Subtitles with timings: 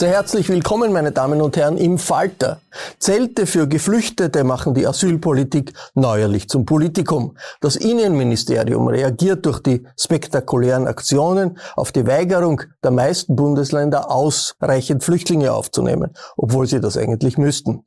[0.00, 2.60] Sehr herzlich willkommen, meine Damen und Herren, im Falter.
[3.00, 7.36] Zelte für Geflüchtete machen die Asylpolitik neuerlich zum Politikum.
[7.60, 15.52] Das Innenministerium reagiert durch die spektakulären Aktionen auf die Weigerung der meisten Bundesländer ausreichend Flüchtlinge
[15.52, 17.82] aufzunehmen, obwohl sie das eigentlich müssten.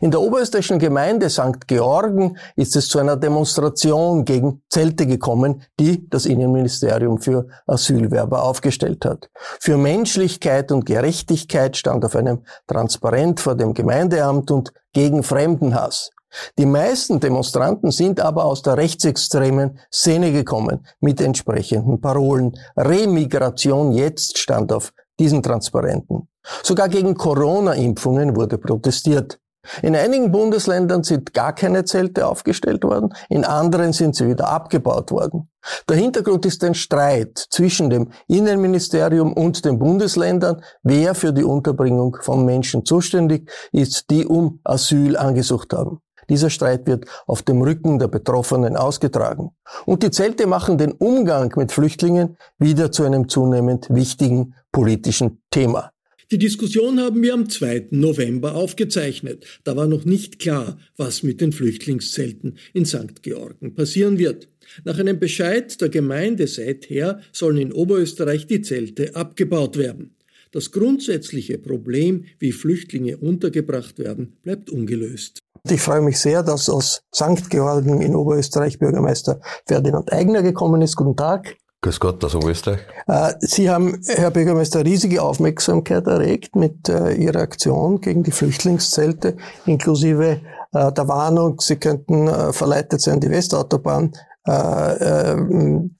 [0.00, 1.66] In der oberösterreichischen Gemeinde St.
[1.66, 9.04] Georgen ist es zu einer Demonstration gegen Zelte gekommen, die das Innenministerium für Asylwerber aufgestellt
[9.04, 9.30] hat.
[9.60, 16.10] Für Menschlichkeit und Gerechtigkeit stand auf einem Transparent vor dem Gemeindeamt und gegen Fremdenhass.
[16.58, 22.52] Die meisten Demonstranten sind aber aus der rechtsextremen Szene gekommen mit entsprechenden Parolen.
[22.76, 26.28] Remigration jetzt stand auf diesen Transparenten.
[26.62, 29.38] Sogar gegen Corona-Impfungen wurde protestiert.
[29.82, 35.10] In einigen Bundesländern sind gar keine Zelte aufgestellt worden, in anderen sind sie wieder abgebaut
[35.10, 35.48] worden.
[35.88, 42.16] Der Hintergrund ist ein Streit zwischen dem Innenministerium und den Bundesländern, wer für die Unterbringung
[42.20, 46.00] von Menschen zuständig ist, die um Asyl angesucht haben.
[46.28, 49.52] Dieser Streit wird auf dem Rücken der Betroffenen ausgetragen.
[49.84, 55.92] Und die Zelte machen den Umgang mit Flüchtlingen wieder zu einem zunehmend wichtigen politischen Thema.
[56.32, 57.86] Die Diskussion haben wir am 2.
[57.90, 59.46] November aufgezeichnet.
[59.62, 63.22] Da war noch nicht klar, was mit den Flüchtlingszelten in St.
[63.22, 64.48] Georgen passieren wird.
[64.84, 70.16] Nach einem Bescheid der Gemeinde seither sollen in Oberösterreich die Zelte abgebaut werden.
[70.50, 75.38] Das grundsätzliche Problem, wie Flüchtlinge untergebracht werden, bleibt ungelöst.
[75.70, 77.48] Ich freue mich sehr, dass aus St.
[77.50, 80.96] Georgen in Oberösterreich Bürgermeister Ferdinand Eigner gekommen ist.
[80.96, 81.56] Guten Tag.
[81.86, 82.80] Grüß Gott, aus Oberösterreich.
[83.06, 89.36] Äh, Sie haben, Herr Bürgermeister, riesige Aufmerksamkeit erregt mit äh, Ihrer Aktion gegen die Flüchtlingszelte,
[89.66, 90.40] inklusive
[90.72, 94.10] äh, der Warnung, Sie könnten verleitet sein, die Westautobahn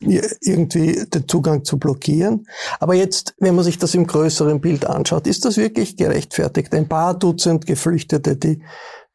[0.09, 2.47] irgendwie den Zugang zu blockieren.
[2.79, 6.73] Aber jetzt, wenn man sich das im größeren Bild anschaut, ist das wirklich gerechtfertigt?
[6.73, 8.63] Ein paar Dutzend Geflüchtete, die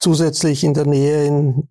[0.01, 1.67] zusätzlich in der Nähe in,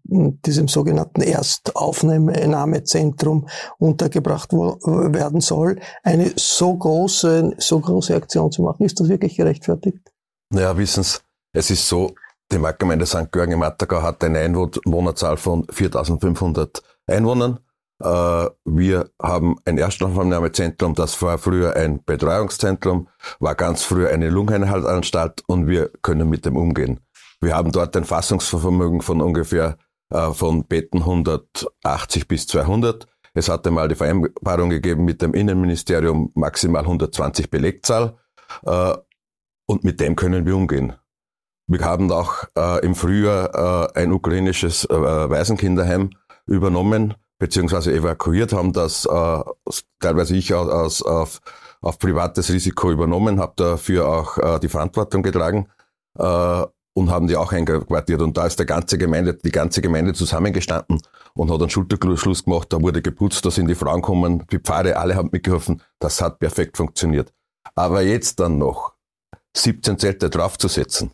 [0.47, 3.49] diesem sogenannten Erstaufnahmezentrum
[3.79, 8.85] untergebracht werden soll, eine so große, so große Aktion zu machen.
[8.85, 10.13] Ist das wirklich gerechtfertigt?
[10.51, 11.19] Naja, wissen Sie,
[11.53, 12.15] es ist so,
[12.53, 13.33] die Marktgemeinde St.
[13.33, 17.61] Georgen im Attergau hat eine Einwohnerzahl von 4.500 Einwohnern.
[18.03, 25.43] Äh, wir haben ein Erstaufnahmezentrum, das war früher ein Betreuungszentrum, war ganz früher eine Lungenheilanstalt
[25.47, 27.01] und wir können mit dem umgehen.
[27.41, 29.79] Wir haben dort ein Fassungsvermögen von ungefähr
[30.11, 33.07] äh, von Betten 180 bis 200.
[33.33, 38.19] Es hat einmal die Vereinbarung gegeben mit dem Innenministerium maximal 120 Belegzahl
[38.65, 38.95] äh,
[39.67, 40.95] und mit dem können wir umgehen.
[41.67, 46.11] Wir haben auch äh, im Frühjahr äh, ein ukrainisches äh, Waisenkinderheim
[46.47, 49.41] übernommen beziehungsweise evakuiert, haben das äh,
[50.01, 51.41] teilweise ich aus, auf,
[51.81, 55.69] auf privates Risiko übernommen, habe dafür auch die Verantwortung getragen.
[56.93, 58.21] Und haben die auch einquartiert.
[58.21, 61.01] Und da ist der ganze Gemeinde, die ganze Gemeinde zusammengestanden
[61.35, 62.73] und hat einen Schulterschluss gemacht.
[62.73, 65.83] Da wurde geputzt, da sind die Frauen gekommen, die Pfade, alle haben mitgeholfen.
[66.01, 67.33] Das hat perfekt funktioniert.
[67.77, 68.95] Aber jetzt dann noch
[69.57, 71.13] 17 Zelte draufzusetzen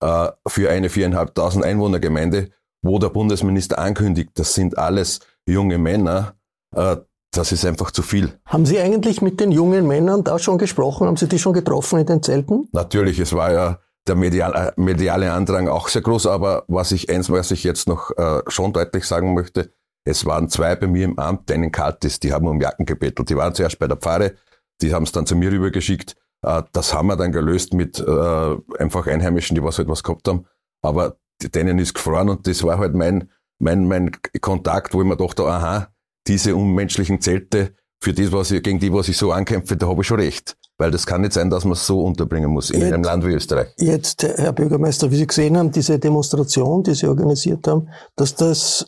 [0.00, 2.50] äh, für eine viereinhalbtausend Einwohnergemeinde,
[2.82, 6.34] wo der Bundesminister ankündigt, das sind alles junge Männer,
[6.74, 6.96] äh,
[7.32, 8.32] das ist einfach zu viel.
[8.46, 11.06] Haben Sie eigentlich mit den jungen Männern da schon gesprochen?
[11.06, 12.68] Haben Sie die schon getroffen in den Zelten?
[12.72, 17.10] Natürlich, es war ja der mediale, äh, mediale Andrang auch sehr groß, aber was ich
[17.10, 19.72] eins, was ich jetzt noch äh, schon deutlich sagen möchte,
[20.04, 23.28] es waren zwei bei mir im Amt, denen kalt ist, die haben um Jacken gebettelt.
[23.28, 24.34] Die waren zuerst bei der Pfarre,
[24.80, 26.14] die haben es dann zu mir rübergeschickt.
[26.42, 30.28] Äh, das haben wir dann gelöst mit äh, einfach Einheimischen, die was halt was gehabt
[30.28, 30.46] haben.
[30.82, 35.16] Aber denen ist gefroren und das war halt mein, mein, mein Kontakt, wo ich mir
[35.16, 35.88] dachte, aha,
[36.26, 40.02] diese unmenschlichen Zelte, für das, was ich, gegen die, was ich so ankämpfe, da habe
[40.02, 40.56] ich schon recht.
[40.78, 43.24] Weil das kann nicht sein, dass man es so unterbringen muss in jetzt, einem Land
[43.24, 43.68] wie Österreich.
[43.78, 48.86] Jetzt, Herr Bürgermeister, wie Sie gesehen haben, diese Demonstration, die Sie organisiert haben, dass das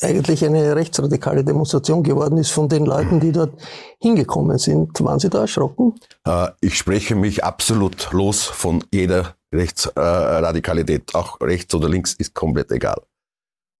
[0.00, 3.60] eigentlich eine rechtsradikale Demonstration geworden ist von den Leuten, die dort
[4.00, 5.02] hingekommen sind.
[5.02, 5.94] Waren Sie da erschrocken?
[6.26, 11.14] Äh, ich spreche mich absolut los von jeder Rechtsradikalität.
[11.14, 13.02] Auch rechts oder links ist komplett egal.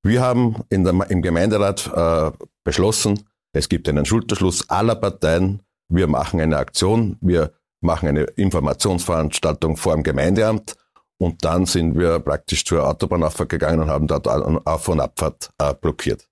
[0.04, 2.30] Wir haben der, im Gemeinderat äh,
[2.64, 3.20] beschlossen,
[3.54, 5.60] es gibt einen Schulterschluss aller Parteien.
[5.94, 10.74] Wir machen eine Aktion, wir machen eine Informationsveranstaltung vor dem Gemeindeamt
[11.18, 15.74] und dann sind wir praktisch zur Autobahnauffahrt gegangen und haben dort Auf- und Abfahrt äh,
[15.74, 16.26] blockiert.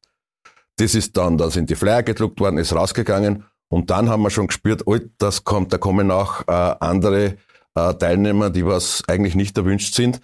[0.77, 4.31] Das ist dann, da sind die Flyer gedruckt worden, ist rausgegangen und dann haben wir
[4.31, 7.37] schon gespürt, oh, das kommt, da kommen auch äh, andere
[7.75, 10.21] äh, Teilnehmer, die was eigentlich nicht erwünscht sind,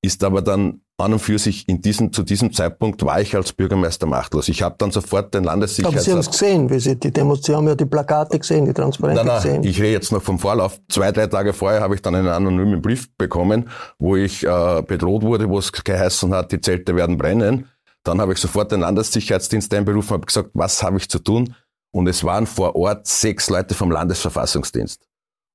[0.00, 3.52] ist aber dann an und für sich in diesem, zu diesem Zeitpunkt war ich als
[3.52, 4.48] Bürgermeister machtlos.
[4.48, 5.94] Ich habe dann sofort den Landessicherheits...
[5.94, 8.64] Aber Sie haben es gesehen, wie Sie die Demos, Sie haben ja die Plakate gesehen,
[8.64, 9.64] die Transparente nein, nein, gesehen.
[9.64, 10.80] ich rede jetzt noch vom Vorlauf.
[10.88, 15.22] Zwei, drei Tage vorher habe ich dann einen anonymen Brief bekommen, wo ich äh, bedroht
[15.22, 17.68] wurde, wo es geheißen hat, die Zelte werden brennen.
[18.02, 21.54] Dann habe ich sofort den Landessicherheitsdienst einberufen und habe gesagt, was habe ich zu tun?
[21.90, 25.02] Und es waren vor Ort sechs Leute vom Landesverfassungsdienst.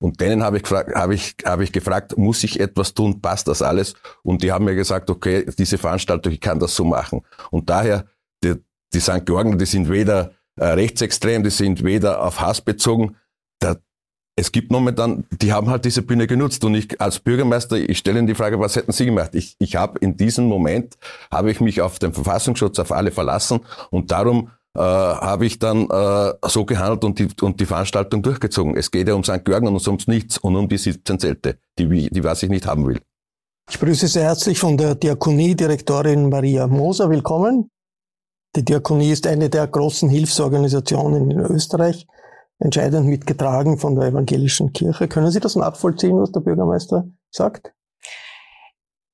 [0.01, 3.61] Und denen habe ich, gefragt, ich, habe ich gefragt, muss ich etwas tun, passt das
[3.61, 3.93] alles?
[4.23, 7.21] Und die haben mir gesagt, okay, diese Veranstaltung, ich kann das so machen.
[7.51, 8.07] Und daher,
[8.43, 8.55] die,
[8.95, 9.27] die St.
[9.27, 13.15] Georgen, die sind weder äh, rechtsextrem, die sind weder auf Hass bezogen.
[13.59, 13.75] Da,
[14.35, 16.63] es gibt momentan, die haben halt diese Bühne genutzt.
[16.63, 19.35] Und ich als Bürgermeister, ich stelle Ihnen die Frage, was hätten Sie gemacht?
[19.35, 20.97] Ich, ich habe in diesem Moment,
[21.29, 23.59] habe ich mich auf den Verfassungsschutz, auf alle verlassen.
[23.91, 28.77] Und darum äh, habe ich dann äh, so gehandelt und die, und die Veranstaltung durchgezogen.
[28.77, 29.43] Es geht ja um St.
[29.43, 32.87] Georgen und ums Nichts und um die 17 Zelte, die, die was ich nicht haben
[32.87, 32.99] will.
[33.69, 37.09] Ich begrüße sehr herzlich von der Diakonie-Direktorin Maria Moser.
[37.09, 37.69] Willkommen.
[38.55, 42.05] Die Diakonie ist eine der großen Hilfsorganisationen in Österreich,
[42.59, 45.07] entscheidend mitgetragen von der evangelischen Kirche.
[45.07, 47.73] Können Sie das nachvollziehen, was der Bürgermeister sagt?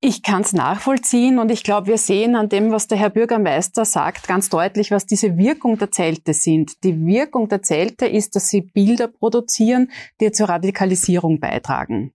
[0.08, 3.84] Ich kann es nachvollziehen und ich glaube, wir sehen an dem, was der Herr Bürgermeister
[3.84, 6.82] sagt, ganz deutlich, was diese Wirkung der Zelte sind.
[6.86, 12.14] Die Wirkung der Zelte ist, dass sie Bilder produzieren, die zur Radikalisierung beitragen.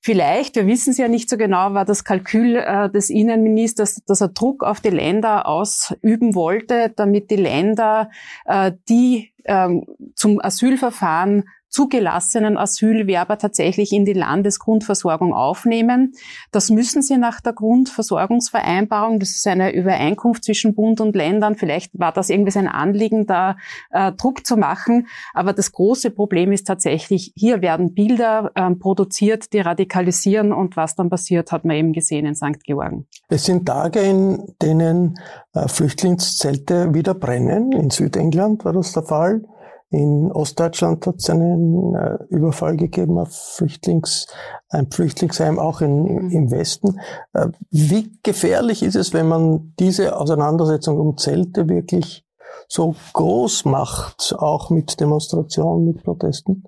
[0.00, 4.22] Vielleicht, wir wissen es ja nicht so genau, war das Kalkül äh, des Innenministers, dass
[4.22, 8.10] er Druck auf die Länder ausüben wollte, damit die Länder,
[8.46, 9.84] äh, die ähm,
[10.14, 16.12] zum Asylverfahren zugelassenen Asylwerber tatsächlich in die Landesgrundversorgung aufnehmen.
[16.50, 19.20] Das müssen sie nach der Grundversorgungsvereinbarung.
[19.20, 21.56] Das ist eine Übereinkunft zwischen Bund und Ländern.
[21.56, 23.56] Vielleicht war das irgendwie sein Anliegen, da
[23.90, 25.06] äh, Druck zu machen.
[25.34, 30.52] Aber das große Problem ist tatsächlich, hier werden Bilder äh, produziert, die radikalisieren.
[30.52, 32.64] Und was dann passiert, hat man eben gesehen in St.
[32.64, 33.06] Georgen.
[33.28, 35.18] Es sind Tage, in denen
[35.52, 37.72] äh, Flüchtlingszelte wieder brennen.
[37.72, 39.42] In Südengland war das der Fall.
[39.90, 44.26] In Ostdeutschland hat es einen äh, Überfall gegeben auf Flüchtlings,
[44.68, 46.30] ein Flüchtlingsheim, auch in, mhm.
[46.30, 47.00] im Westen.
[47.32, 52.26] Äh, wie gefährlich ist es, wenn man diese Auseinandersetzung um Zelte wirklich
[52.68, 56.64] so groß macht, auch mit Demonstrationen, mit Protesten?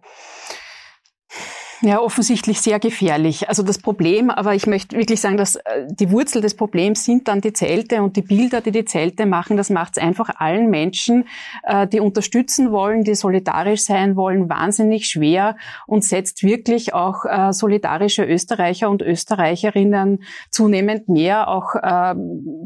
[1.82, 3.48] Ja, offensichtlich sehr gefährlich.
[3.48, 7.26] Also das Problem, aber ich möchte wirklich sagen, dass äh, die Wurzel des Problems sind
[7.26, 9.56] dann die Zelte und die Bilder, die die Zelte machen.
[9.56, 11.26] Das macht es einfach allen Menschen,
[11.62, 15.56] äh, die unterstützen wollen, die solidarisch sein wollen, wahnsinnig schwer
[15.86, 21.74] und setzt wirklich auch äh, solidarische Österreicher und Österreicherinnen zunehmend mehr auch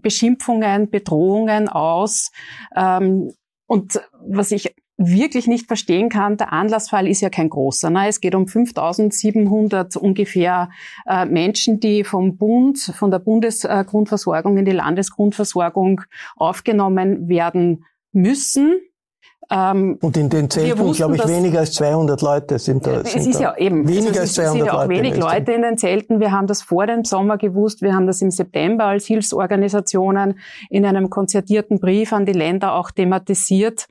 [0.00, 2.32] Beschimpfungen, Bedrohungen aus.
[2.74, 3.32] Ähm,
[3.66, 7.90] und was ich wirklich nicht verstehen kann, der Anlassfall ist ja kein großer.
[7.90, 8.08] Ne?
[8.08, 10.70] Es geht um 5700 ungefähr
[11.06, 16.02] äh, Menschen, die vom Bund, von der Bundesgrundversorgung in die Landesgrundversorgung
[16.36, 18.74] aufgenommen werden müssen.
[19.50, 23.04] Ähm, und in den Zelten, glaube ich, weniger als 200 Leute sind da.
[23.04, 23.86] Sind es ist ja eben.
[23.86, 24.48] Weniger also als 200 Leute.
[24.48, 26.20] Es sind ja auch wenig Leute in den Zelten.
[26.20, 27.82] Wir haben das vor dem Sommer gewusst.
[27.82, 30.38] Wir haben das im September als Hilfsorganisationen
[30.70, 33.86] in einem konzertierten Brief an die Länder auch thematisiert.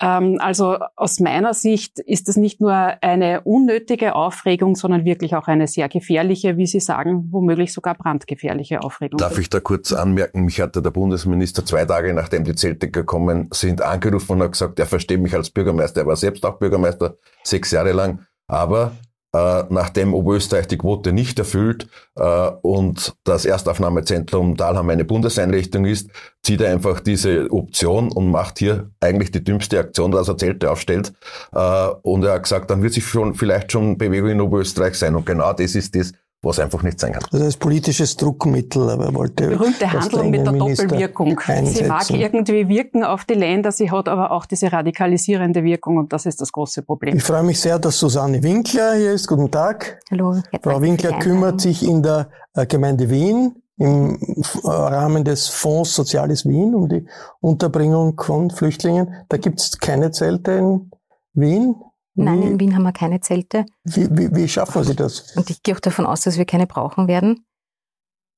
[0.00, 5.46] Ähm, also aus meiner Sicht ist es nicht nur eine unnötige Aufregung, sondern wirklich auch
[5.46, 9.18] eine sehr gefährliche, wie Sie sagen, womöglich sogar brandgefährliche Aufregung.
[9.18, 13.48] Darf ich da kurz anmerken, mich hatte der Bundesminister zwei Tage nachdem die Zelte gekommen
[13.52, 16.02] sind angerufen und hat gesagt, er versteht mich als Bürgermeister.
[16.02, 18.20] Er war selbst auch Bürgermeister, sechs Jahre lang.
[18.46, 18.92] Aber
[19.34, 26.08] nachdem Oberösterreich die Quote nicht erfüllt äh, und das Erstaufnahmezentrum Dahlheim eine Bundeseinrichtung ist,
[26.42, 30.70] zieht er einfach diese Option und macht hier eigentlich die dümmste Aktion, dass er Zelte
[30.70, 31.12] aufstellt.
[31.52, 35.16] Äh, und er hat gesagt, dann wird sich schon vielleicht schon Bewegung in Oberösterreich sein.
[35.16, 36.12] Und genau das ist das,
[36.44, 37.22] was einfach nicht sein kann.
[37.30, 39.48] Das ist politisches Druckmittel, aber er wollte.
[39.48, 41.38] Berühmte Handlung mit der Doppelwirkung.
[41.38, 41.84] Einsetzen.
[41.84, 46.12] Sie mag irgendwie wirken auf die Länder, sie hat aber auch diese radikalisierende Wirkung und
[46.12, 47.16] das ist das große Problem.
[47.16, 49.26] Ich freue mich sehr, dass Susanne Winkler hier ist.
[49.26, 50.00] Guten Tag.
[50.10, 50.40] Hallo.
[50.62, 54.18] Frau Winkler kümmert sich in der äh, Gemeinde Wien im
[54.62, 57.06] äh, Rahmen des Fonds Soziales Wien um die
[57.40, 59.14] Unterbringung von Flüchtlingen.
[59.28, 60.90] Da gibt es keine Zelte in
[61.32, 61.76] Wien.
[62.14, 63.66] Nein, in Wien haben wir keine Zelte.
[63.82, 65.36] Wie, wie, wie schaffen Sie das?
[65.36, 67.44] Und ich gehe auch davon aus, dass wir keine brauchen werden.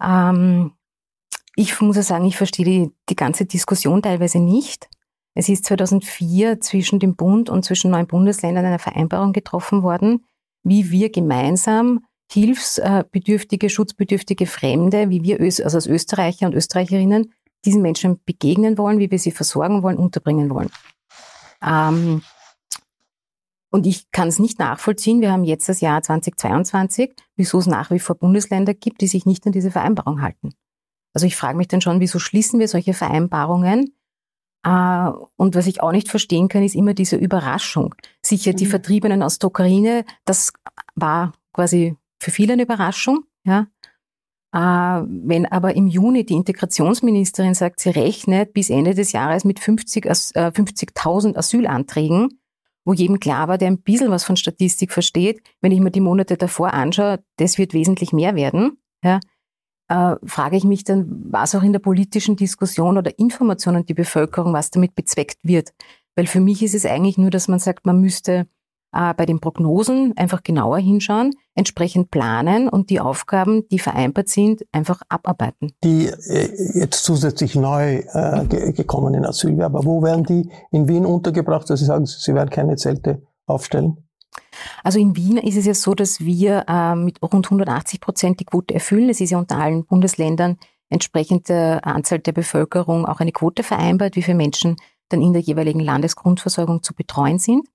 [0.03, 0.73] Ähm,
[1.57, 4.89] ich muss ja sagen, ich verstehe die, die ganze Diskussion teilweise nicht.
[5.35, 10.25] Es ist 2004 zwischen dem Bund und zwischen neun Bundesländern eine Vereinbarung getroffen worden,
[10.63, 17.33] wie wir gemeinsam hilfsbedürftige, schutzbedürftige Fremde, wie wir also als Österreicher und Österreicherinnen
[17.65, 20.71] diesen Menschen begegnen wollen, wie wir sie versorgen wollen, unterbringen wollen.
[21.63, 22.23] Ähm,
[23.77, 27.91] und ich kann es nicht nachvollziehen, wir haben jetzt das Jahr 2022, wieso es nach
[27.91, 30.55] wie vor Bundesländer gibt, die sich nicht an diese Vereinbarung halten.
[31.13, 33.95] Also ich frage mich dann schon, wieso schließen wir solche Vereinbarungen?
[34.65, 37.95] Äh, und was ich auch nicht verstehen kann, ist immer diese Überraschung.
[38.25, 38.71] Sicher, die mhm.
[38.71, 40.55] Vertriebenen aus der Ukraine, das
[40.95, 43.25] war quasi für viele eine Überraschung.
[43.45, 43.67] Ja.
[44.55, 49.61] Äh, wenn aber im Juni die Integrationsministerin sagt, sie rechnet bis Ende des Jahres mit
[49.61, 52.41] 50.000 50 Asylanträgen,
[52.87, 56.01] wo jedem klar war, der ein bisschen was von Statistik versteht, wenn ich mir die
[56.01, 59.21] Monate davor anschaue, das wird wesentlich mehr werden, ja,
[59.89, 63.95] äh, frage ich mich dann, was auch in der politischen Diskussion oder Information an die
[63.95, 65.75] Bevölkerung, was damit bezweckt wird.
[66.15, 68.47] Weil für mich ist es eigentlich nur, dass man sagt, man müsste
[68.97, 74.65] äh, bei den Prognosen einfach genauer hinschauen, entsprechend planen und die Aufgaben, die vereinbart sind,
[74.73, 75.73] einfach abarbeiten.
[75.85, 81.69] Die äh, jetzt zusätzlich neu äh, ge gekommenen Asylwerber, wo werden die in Wien untergebracht,
[81.69, 83.99] dass Sie sagen, Sie werden keine Zelte aufstellen?
[84.83, 88.45] Also in Wien ist es ja so, dass wir äh, mit rund 180 Prozent die
[88.45, 89.09] Quote erfüllen.
[89.09, 94.17] Es ist ja unter allen Bundesländern entsprechend der Anzahl der Bevölkerung auch eine Quote vereinbart,
[94.17, 94.77] wie viele Menschen
[95.09, 97.67] dann in der jeweiligen Landesgrundversorgung zu betreuen sind.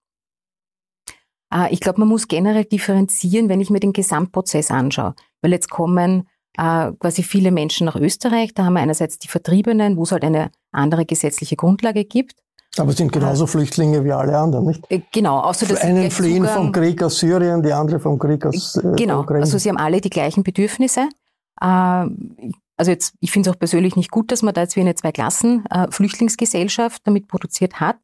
[1.53, 5.15] Äh, ich glaube, man muss generell differenzieren, wenn ich mir den Gesamtprozess anschaue.
[5.41, 6.27] Weil jetzt kommen
[6.57, 8.53] äh, quasi viele Menschen nach Österreich.
[8.53, 12.35] Da haben wir einerseits die Vertriebenen, wo es halt eine andere gesetzliche Grundlage gibt.
[12.77, 14.89] Aber es sind genauso Flüchtlinge wie alle anderen, nicht?
[14.89, 15.41] Äh, genau.
[15.41, 18.93] Außer, dass einen fliehen Zugang, vom Krieg aus Syrien, die andere vom Krieg aus äh,
[18.95, 19.23] Genau.
[19.23, 21.09] Also sie haben alle die gleichen Bedürfnisse.
[21.59, 24.81] Äh, also jetzt, ich finde es auch persönlich nicht gut, dass man da jetzt wie
[24.81, 27.97] eine Zwei-Klassen-Flüchtlingsgesellschaft damit produziert hat.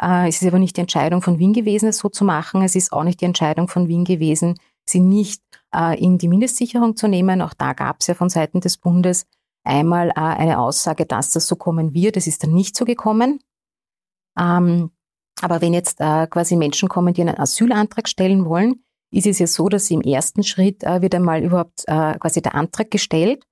[0.00, 2.62] Äh, es ist aber nicht die Entscheidung von Wien gewesen, es so zu machen.
[2.62, 5.42] Es ist auch nicht die Entscheidung von Wien gewesen, sie nicht
[5.74, 7.42] äh, in die Mindestsicherung zu nehmen.
[7.42, 9.26] Auch da gab es ja von Seiten des Bundes
[9.64, 12.16] einmal äh, eine Aussage, dass das so kommen wird.
[12.16, 13.40] Es ist dann nicht so gekommen.
[14.38, 14.90] Ähm,
[15.40, 19.68] aber wenn jetzt quasi Menschen kommen, die einen Asylantrag stellen wollen, ist es ja so,
[19.68, 23.44] dass im ersten Schritt wird einmal überhaupt quasi der Antrag gestellt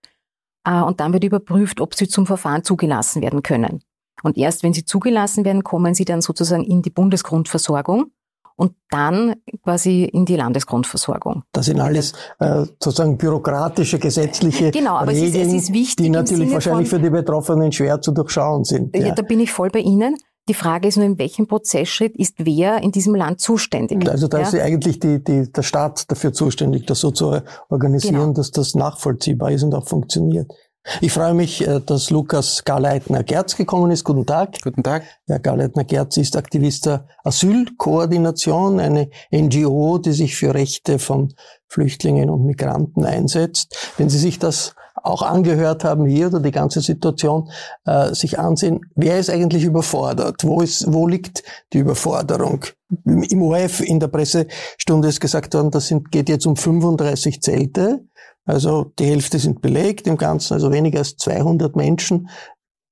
[0.65, 3.83] und dann wird überprüft, ob sie zum Verfahren zugelassen werden können.
[4.23, 8.13] Und erst wenn sie zugelassen werden, kommen sie dann sozusagen in die Bundesgrundversorgung
[8.57, 11.43] und dann quasi in die Landesgrundversorgung.
[11.53, 16.07] Das sind alles äh, sozusagen bürokratische, gesetzliche genau, aber Regeln, es ist, es ist wichtig
[16.07, 18.95] die natürlich wahrscheinlich von, für die Betroffenen schwer zu durchschauen sind.
[18.97, 20.17] Ja, ja, da bin ich voll bei Ihnen.
[20.49, 24.09] Die Frage ist nur, in welchem Prozessschritt ist wer in diesem Land zuständig?
[24.11, 24.49] Also da ja?
[24.49, 28.33] ist eigentlich die, die, der Staat dafür zuständig, das so zu organisieren, genau.
[28.33, 30.53] dass das nachvollziehbar ist und auch funktioniert.
[31.01, 34.05] Ich freue mich, äh, dass Lukas Garleitner-Gerz gekommen ist.
[34.05, 34.61] Guten Tag.
[34.63, 35.05] Guten Tag.
[35.27, 41.35] Ja, Garleitner-Gerz ist Aktivist der Asylkoordination, eine NGO, die sich für Rechte von
[41.69, 43.93] Flüchtlingen und Migranten einsetzt.
[43.97, 47.51] Wenn Sie sich das auch angehört haben hier oder die ganze Situation
[47.85, 50.45] äh, sich ansehen, wer ist eigentlich überfordert?
[50.45, 52.65] Wo, ist, wo liegt die Überforderung?
[53.05, 58.05] Im ORF in der Pressestunde ist gesagt worden, das sind, geht jetzt um 35 Zelte
[58.45, 62.29] also die Hälfte sind belegt im Ganzen, also weniger als 200 Menschen.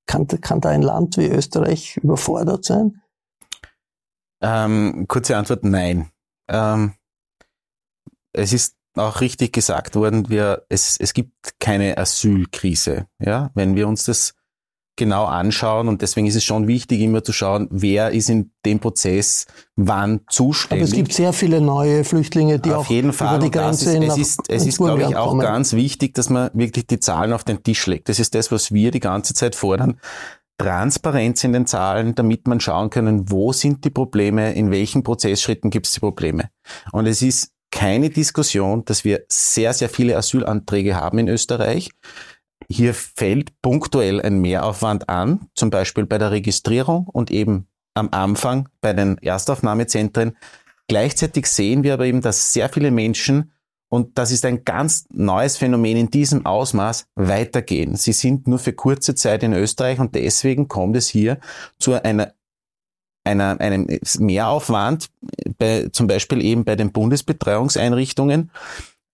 [0.07, 3.01] Kann, kann da ein Land wie Österreich überfordert sein?
[4.41, 6.09] Ähm, kurze Antwort, nein.
[6.49, 6.93] Ähm,
[8.33, 13.07] es ist auch richtig gesagt worden, wir, es, es gibt keine Asylkrise.
[13.19, 13.51] Ja?
[13.53, 14.33] Wenn wir uns das
[14.95, 18.79] genau anschauen und deswegen ist es schon wichtig, immer zu schauen, wer ist in dem
[18.79, 20.83] Prozess wann zuständig.
[20.83, 23.97] Aber es gibt sehr viele neue Flüchtlinge, die auf auch jeden Fall über die Grenze
[23.97, 25.41] ist, es ist, es ist, glaube ich, auch kommen.
[25.41, 28.09] ganz wichtig, dass man wirklich die Zahlen auf den Tisch legt.
[28.09, 29.99] Das ist das, was wir die ganze Zeit fordern.
[30.57, 35.71] Transparenz in den Zahlen, damit man schauen können, wo sind die Probleme, in welchen Prozessschritten
[35.71, 36.49] gibt es die Probleme.
[36.91, 41.89] Und es ist keine Diskussion, dass wir sehr, sehr viele Asylanträge haben in Österreich.
[42.71, 48.69] Hier fällt punktuell ein Mehraufwand an, zum Beispiel bei der Registrierung und eben am Anfang
[48.79, 50.37] bei den Erstaufnahmezentren.
[50.87, 53.51] Gleichzeitig sehen wir aber eben, dass sehr viele Menschen,
[53.89, 57.97] und das ist ein ganz neues Phänomen in diesem Ausmaß, weitergehen.
[57.97, 61.39] Sie sind nur für kurze Zeit in Österreich und deswegen kommt es hier
[61.77, 62.33] zu einer
[63.23, 63.87] einer, einem
[64.17, 65.09] Mehraufwand,
[65.59, 68.49] bei, zum Beispiel eben bei den Bundesbetreuungseinrichtungen.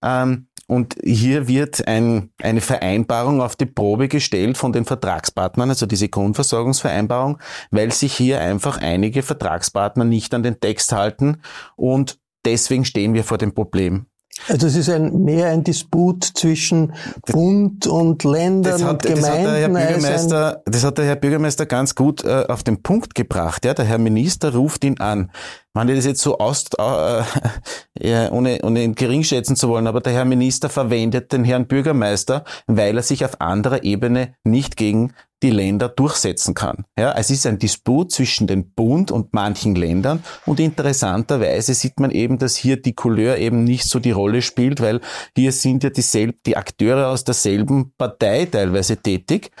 [0.02, 5.86] Ähm, und hier wird ein, eine Vereinbarung auf die Probe gestellt von den Vertragspartnern, also
[5.86, 7.38] diese Grundversorgungsvereinbarung,
[7.70, 11.38] weil sich hier einfach einige Vertragspartner nicht an den Text halten
[11.74, 14.06] und deswegen stehen wir vor dem Problem.
[14.46, 16.92] Also es ist ein, mehr ein Disput zwischen
[17.26, 19.24] Bund und Ländern hat, und Gemeinden.
[19.24, 22.82] Das hat, der Herr Bürgermeister, das hat der Herr Bürgermeister ganz gut äh, auf den
[22.82, 23.64] Punkt gebracht.
[23.64, 25.30] Ja, der Herr Minister ruft ihn an.
[25.74, 30.24] Man das jetzt so aus, äh, ohne, ohne ihn geringschätzen zu wollen, aber der Herr
[30.24, 35.88] Minister verwendet den Herrn Bürgermeister, weil er sich auf anderer Ebene nicht gegen die Länder
[35.88, 36.84] durchsetzen kann.
[36.98, 42.10] Ja, es ist ein Disput zwischen dem Bund und manchen Ländern und interessanterweise sieht man
[42.10, 45.00] eben, dass hier die Couleur eben nicht so die Rolle spielt, weil
[45.36, 49.52] hier sind ja dieselben, die Akteure aus derselben Partei teilweise tätig.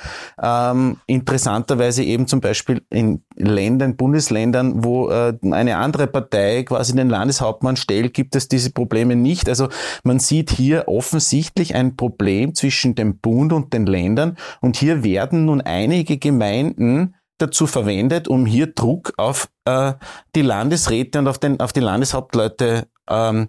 [0.42, 7.08] Ähm, interessanterweise eben zum Beispiel in Ländern, Bundesländern, wo äh, eine andere Partei quasi den
[7.08, 9.48] Landeshauptmann stellt, gibt es diese Probleme nicht.
[9.48, 9.68] Also
[10.04, 15.44] man sieht hier offensichtlich ein Problem zwischen dem Bund und den Ländern und hier werden
[15.44, 19.94] nun einige Gemeinden dazu verwendet, um hier Druck auf äh,
[20.34, 23.48] die Landesräte und auf, den, auf die Landeshauptleute ähm,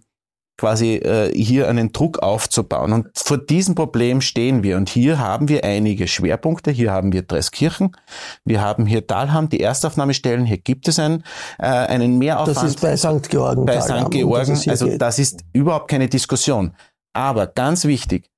[0.59, 2.91] quasi äh, hier einen Druck aufzubauen.
[2.91, 4.75] Und vor diesem Problem stehen wir.
[4.75, 6.69] Und hier haben wir einige Schwerpunkte.
[6.69, 7.95] Hier haben wir Dreskirchen,
[8.43, 10.45] wir haben hier Dalham, die Erstaufnahmestellen.
[10.45, 11.23] Hier gibt es einen,
[11.57, 12.57] äh, einen Mehraufwand.
[12.57, 13.29] Das ist bei St.
[13.29, 13.65] Georgen.
[13.65, 14.11] Bei St.
[14.11, 14.59] Georgen.
[14.67, 15.01] Also geht.
[15.01, 16.73] das ist überhaupt keine Diskussion.
[17.13, 18.29] Aber ganz wichtig,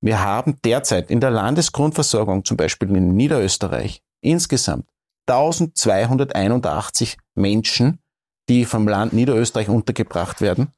[0.00, 4.86] wir haben derzeit in der Landesgrundversorgung, zum Beispiel in Niederösterreich, insgesamt
[5.28, 8.00] 1281 Menschen,
[8.48, 10.72] die vom Land Niederösterreich untergebracht werden.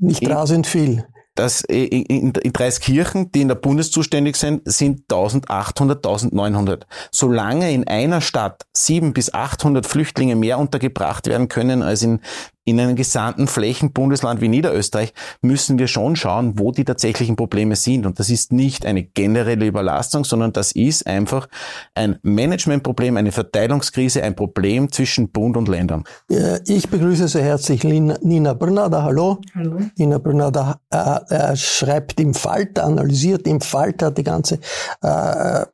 [0.00, 1.06] Nicht rasend viel.
[1.34, 6.86] Das in, in, in Dreiskirchen, die in der Bundes zuständig sind, sind 1800, 1900.
[7.12, 12.20] Solange in einer Stadt 700 bis 800 Flüchtlinge mehr untergebracht werden können als in
[12.64, 18.06] in einem gesamten Flächenbundesland wie Niederösterreich müssen wir schon schauen, wo die tatsächlichen Probleme sind.
[18.06, 21.48] Und das ist nicht eine generelle Überlastung, sondern das ist einfach
[21.94, 26.04] ein Managementproblem, eine Verteilungskrise, ein Problem zwischen Bund und Ländern.
[26.66, 28.90] Ich begrüße sehr herzlich Nina Brunner.
[29.02, 29.38] Hallo.
[29.54, 29.78] Hallo.
[29.96, 34.58] Nina Brunner äh, schreibt im Falter, analysiert im Falter die ganze
[35.02, 35.64] äh,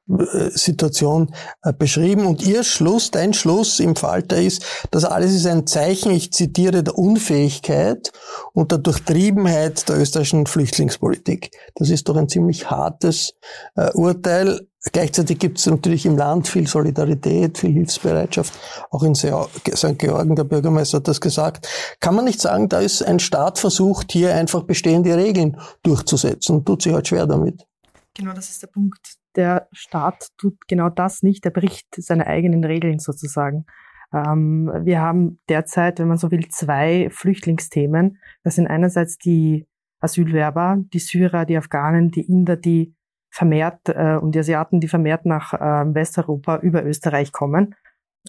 [0.50, 2.26] Situation äh, beschrieben.
[2.26, 6.85] Und ihr Schluss, dein Schluss im Falter ist, das alles ist ein Zeichen, ich zitiere,
[6.86, 8.12] der Unfähigkeit
[8.52, 11.50] und der Durchtriebenheit der österreichischen Flüchtlingspolitik.
[11.74, 13.34] Das ist doch ein ziemlich hartes
[13.74, 14.66] äh, Urteil.
[14.92, 18.54] Gleichzeitig gibt es natürlich im Land viel Solidarität, viel Hilfsbereitschaft.
[18.90, 19.98] Auch in St.
[19.98, 21.68] Georgen, der Bürgermeister hat das gesagt.
[21.98, 26.66] Kann man nicht sagen, da ist ein Staat versucht, hier einfach bestehende Regeln durchzusetzen und
[26.66, 27.66] tut sich halt schwer damit.
[28.14, 29.16] Genau, das ist der Punkt.
[29.34, 31.44] Der Staat tut genau das nicht.
[31.44, 33.66] Er bricht seine eigenen Regeln sozusagen.
[34.12, 38.18] Ähm, wir haben derzeit, wenn man so will, zwei Flüchtlingsthemen.
[38.42, 39.66] Das sind einerseits die
[40.00, 42.94] Asylwerber, die Syrer, die Afghanen, die Inder, die
[43.30, 47.74] vermehrt äh, und die Asiaten, die vermehrt nach äh, Westeuropa über Österreich kommen.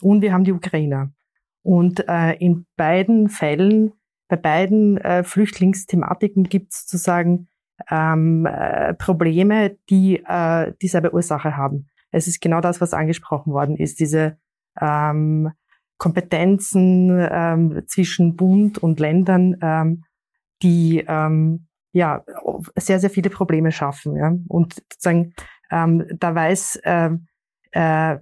[0.02, 1.12] Und wir haben die Ukrainer.
[1.64, 3.94] Und äh, in beiden Fällen,
[4.28, 7.48] bei beiden äh, Flüchtlingsthematiken gibt es sozusagen
[7.90, 11.88] ähm, äh, Probleme, die äh, dieselbe Ursache haben.
[12.12, 14.38] Es ist genau das, was angesprochen worden ist, diese
[14.80, 15.52] ähm,
[15.98, 20.04] Kompetenzen ähm, zwischen Bund und Ländern, ähm,
[20.62, 22.24] die ähm, ja
[22.76, 24.16] sehr, sehr viele Probleme schaffen.
[24.16, 24.34] Ja?
[24.48, 25.34] Und sozusagen,
[25.72, 27.10] ähm, da weiß äh,
[27.72, 28.18] äh,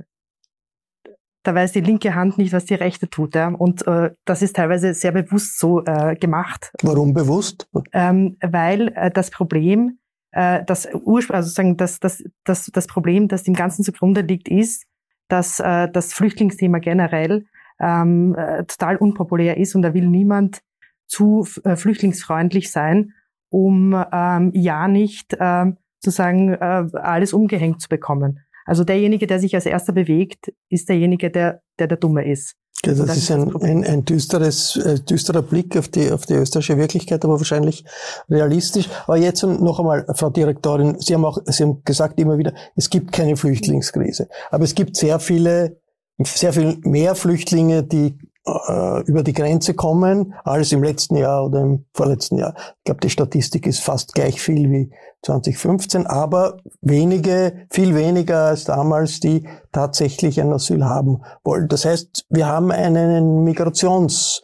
[1.46, 3.36] da weiß die linke Hand nicht, was die rechte tut.
[3.36, 3.50] Ja?
[3.50, 6.72] Und äh, das ist teilweise sehr bewusst so äh, gemacht.
[6.82, 7.70] Warum bewusst?
[7.94, 10.00] Ähm, weil äh, das Problem,
[10.32, 14.50] äh, das Ursprung, also sozusagen das, das, das, das Problem, das dem Ganzen zugrunde liegt,
[14.50, 14.86] ist,
[15.28, 17.46] dass äh, das Flüchtlingsthema generell
[17.80, 20.62] ähm, äh, total unpopulär ist und da will niemand
[21.08, 23.14] zu äh, flüchtlingsfreundlich sein,
[23.50, 28.40] um ähm, ja nicht ähm, sozusagen äh, alles umgehängt zu bekommen.
[28.66, 32.56] Also derjenige, der sich als erster bewegt, ist derjenige, der der, der Dumme ist.
[32.86, 36.34] Ja, das, das, ist ein, ein, ein düsteres, äh, düsterer Blick auf die, auf die
[36.34, 37.84] österreichische Wirklichkeit, aber wahrscheinlich
[38.30, 38.90] realistisch.
[39.08, 42.90] Aber jetzt noch einmal, Frau Direktorin, Sie haben auch, Sie haben gesagt immer wieder, es
[42.90, 44.28] gibt keine Flüchtlingskrise.
[44.52, 45.78] Aber es gibt sehr viele,
[46.24, 51.62] sehr viel mehr Flüchtlinge, die äh, über die Grenze kommen, als im letzten Jahr oder
[51.62, 52.54] im vorletzten Jahr.
[52.78, 54.92] Ich glaube, die Statistik ist fast gleich viel wie
[55.24, 61.68] 2015, aber wenige, viel weniger als damals, die tatsächlich ein Asyl haben wollen.
[61.68, 64.44] Das heißt, wir haben einen Migrations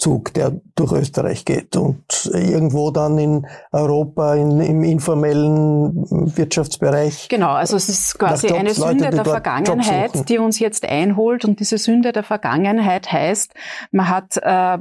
[0.00, 5.94] Zug, der durch Österreich geht und irgendwo dann in Europa in, im informellen
[6.36, 7.28] Wirtschaftsbereich.
[7.28, 11.44] Genau, also es ist quasi Jobs, eine Sünde Leute, der Vergangenheit, die uns jetzt einholt
[11.44, 13.52] und diese Sünde der Vergangenheit heißt,
[13.92, 14.78] man hat äh,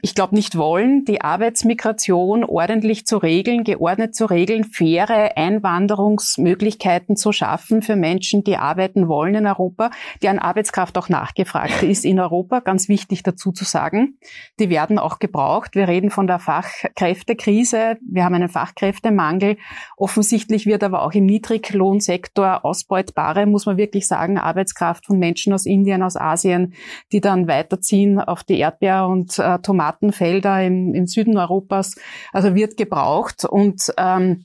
[0.00, 7.32] ich glaube, nicht wollen, die Arbeitsmigration ordentlich zu regeln, geordnet zu regeln, faire Einwanderungsmöglichkeiten zu
[7.32, 9.90] schaffen für Menschen, die arbeiten wollen in Europa,
[10.22, 14.18] deren Arbeitskraft auch nachgefragt ist in Europa, ganz wichtig dazu zu sagen.
[14.60, 15.74] Die werden auch gebraucht.
[15.74, 17.96] Wir reden von der Fachkräftekrise.
[18.08, 19.56] Wir haben einen Fachkräftemangel.
[19.96, 25.66] Offensichtlich wird aber auch im Niedriglohnsektor ausbeutbare, muss man wirklich sagen, Arbeitskraft von Menschen aus
[25.66, 26.74] Indien, aus Asien,
[27.10, 31.96] die dann weiterziehen auf die Erdbeer- und äh, Tomaten Tomatenfelder im, im Süden Europas,
[32.32, 33.44] also wird gebraucht.
[33.44, 34.44] Und ähm,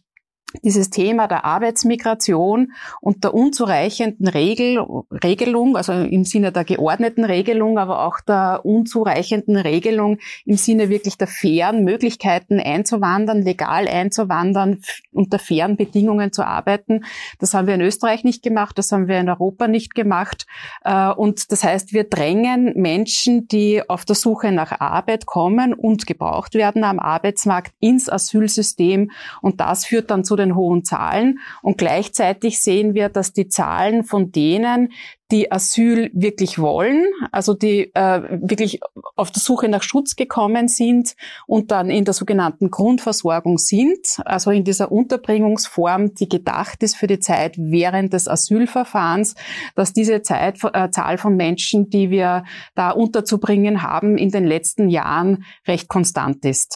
[0.61, 4.79] dieses Thema der Arbeitsmigration und der unzureichenden Regel,
[5.23, 11.17] Regelung, also im Sinne der geordneten Regelung, aber auch der unzureichenden Regelung im Sinne wirklich
[11.17, 17.05] der fairen Möglichkeiten einzuwandern, legal einzuwandern, unter fairen Bedingungen zu arbeiten.
[17.39, 20.45] Das haben wir in Österreich nicht gemacht, das haben wir in Europa nicht gemacht.
[20.83, 26.05] Äh, und das heißt, wir drängen Menschen, die auf der Suche nach Arbeit kommen und
[26.05, 29.11] gebraucht werden am Arbeitsmarkt ins Asylsystem.
[29.41, 31.39] Und das führt dann zu den hohen Zahlen.
[31.61, 34.89] Und gleichzeitig sehen wir, dass die Zahlen von denen,
[35.33, 38.81] die Asyl wirklich wollen, also die äh, wirklich
[39.15, 41.15] auf der Suche nach Schutz gekommen sind
[41.47, 47.07] und dann in der sogenannten Grundversorgung sind, also in dieser Unterbringungsform, die gedacht ist für
[47.07, 49.33] die Zeit während des Asylverfahrens,
[49.75, 52.43] dass diese Zeit, äh, Zahl von Menschen, die wir
[52.75, 56.75] da unterzubringen haben, in den letzten Jahren recht konstant ist.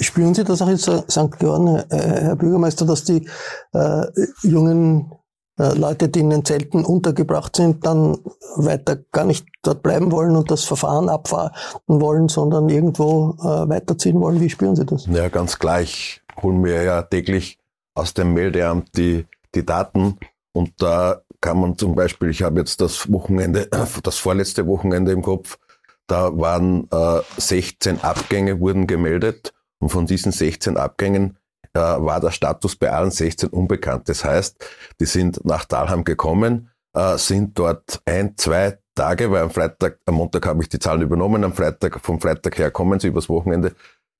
[0.00, 1.38] spüren Sie das auch in St.
[1.38, 3.28] Georgen, äh, Herr Bürgermeister, dass die
[3.72, 4.06] äh,
[4.42, 5.12] jungen
[5.58, 8.18] äh, Leute, die in den Zelten untergebracht sind, dann
[8.56, 11.52] weiter gar nicht dort bleiben wollen und das Verfahren abfahren
[11.86, 14.40] wollen, sondern irgendwo äh, weiterziehen wollen?
[14.40, 15.06] Wie spüren Sie das?
[15.06, 16.22] Ja, ganz gleich.
[16.42, 17.58] Holen wir ja täglich
[17.94, 20.18] aus dem Meldeamt die, die Daten
[20.52, 23.68] und da kann man zum Beispiel, ich habe jetzt das Wochenende,
[24.02, 25.58] das vorletzte Wochenende im Kopf,
[26.06, 31.38] da waren äh, 16 Abgänge wurden gemeldet und von diesen 16 Abgängen
[31.74, 34.08] äh, war der Status bei allen 16 unbekannt.
[34.08, 34.64] Das heißt,
[35.00, 40.16] die sind nach Dalham gekommen, äh, sind dort ein, zwei Tage, weil am Freitag, am
[40.16, 43.74] Montag habe ich die Zahlen übernommen, am Freitag, vom Freitag her kommen sie übers Wochenende.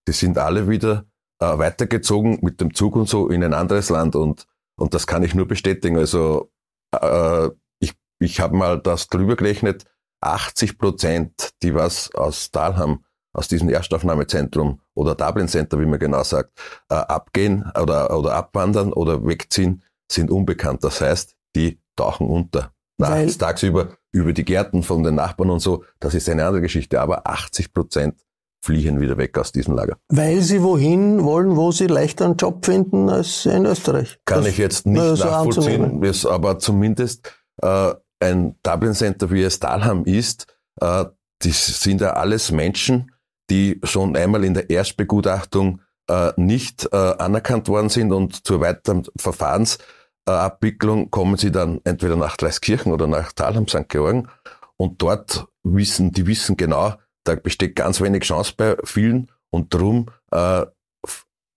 [0.08, 1.04] Die sind alle wieder
[1.40, 5.22] äh, weitergezogen mit dem Zug und so in ein anderes Land und, und das kann
[5.22, 5.98] ich nur bestätigen.
[5.98, 6.50] Also
[6.98, 9.84] äh, ich, ich habe mal das drüber gerechnet,
[10.22, 13.04] 80 Prozent, die was aus Dalham,
[13.34, 16.52] aus diesem Erstaufnahmezentrum oder Dublin Center, wie man genau sagt,
[16.90, 20.84] äh, abgehen oder, oder abwandern oder wegziehen, sind unbekannt.
[20.84, 22.72] Das heißt, die tauchen unter.
[22.98, 27.00] Nachts, tagsüber über die Gärten von den Nachbarn und so, das ist eine andere Geschichte.
[27.00, 28.22] Aber 80 Prozent
[28.64, 29.96] fliehen wieder weg aus diesem Lager.
[30.08, 34.20] Weil sie wohin wollen, wo sie leichter einen Job finden als in Österreich.
[34.24, 39.60] Kann das, ich jetzt nicht so nachvollziehen, aber zumindest äh, ein Dublin Center, wie es
[39.60, 40.46] Dalham ist,
[40.80, 41.04] äh,
[41.40, 43.12] das sind ja alles Menschen,
[43.50, 49.04] die schon einmal in der Erstbegutachtung äh, nicht äh, anerkannt worden sind und zur weiteren
[49.16, 53.88] Verfahrensabwicklung kommen sie dann entweder nach Dreiskirchen oder nach Dalham, St.
[53.88, 54.28] Georgen
[54.76, 60.06] und dort wissen, die wissen genau, da besteht ganz wenig Chance bei vielen und darum
[60.30, 60.66] äh,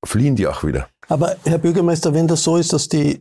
[0.06, 0.90] fliehen die auch wieder.
[1.08, 3.20] Aber Herr Bürgermeister, wenn das so ist, dass die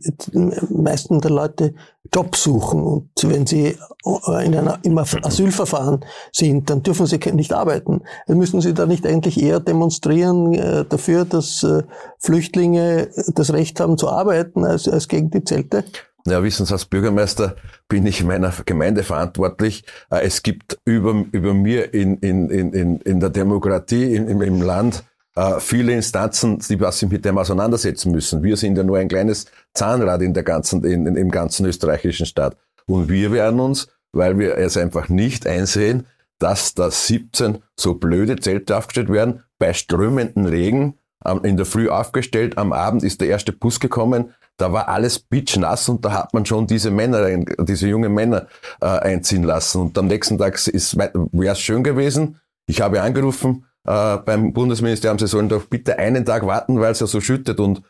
[0.69, 1.73] meisten der Leute
[2.13, 8.01] Job suchen und wenn sie in einer, im Asylverfahren sind, dann dürfen sie nicht arbeiten.
[8.27, 11.83] Müssen Sie da nicht eigentlich eher demonstrieren äh, dafür, dass äh,
[12.19, 15.83] Flüchtlinge das Recht haben zu arbeiten, als, als gegen die Zelte?
[16.27, 17.55] Ja, wissen Sie, als Bürgermeister
[17.87, 19.83] bin ich meiner Gemeinde verantwortlich.
[20.09, 25.03] Äh, es gibt über, über mir in, in, in, in der Demokratie im, im Land
[25.35, 28.43] äh, viele Instanzen, die sich mit dem auseinandersetzen müssen.
[28.43, 32.25] Wir sind ja nur ein kleines Zahnrad in der ganzen, in, in, im ganzen österreichischen
[32.25, 32.57] Staat.
[32.87, 36.07] Und wir werden uns, weil wir es einfach nicht einsehen,
[36.39, 40.95] dass da 17 so blöde Zelte aufgestellt werden, bei strömenden Regen,
[41.43, 45.89] in der Früh aufgestellt, am Abend ist der erste Bus gekommen, da war alles pitschnass
[45.89, 47.27] und da hat man schon diese Männer,
[47.65, 48.47] diese jungen Männer
[48.79, 49.81] äh, einziehen lassen.
[49.81, 52.39] Und am nächsten Tag wäre es schön gewesen.
[52.67, 56.99] Ich habe angerufen, äh, beim Bundesministerium, sie sollen doch bitte einen Tag warten, weil es
[56.99, 57.59] ja so schüttet.
[57.59, 57.81] Und,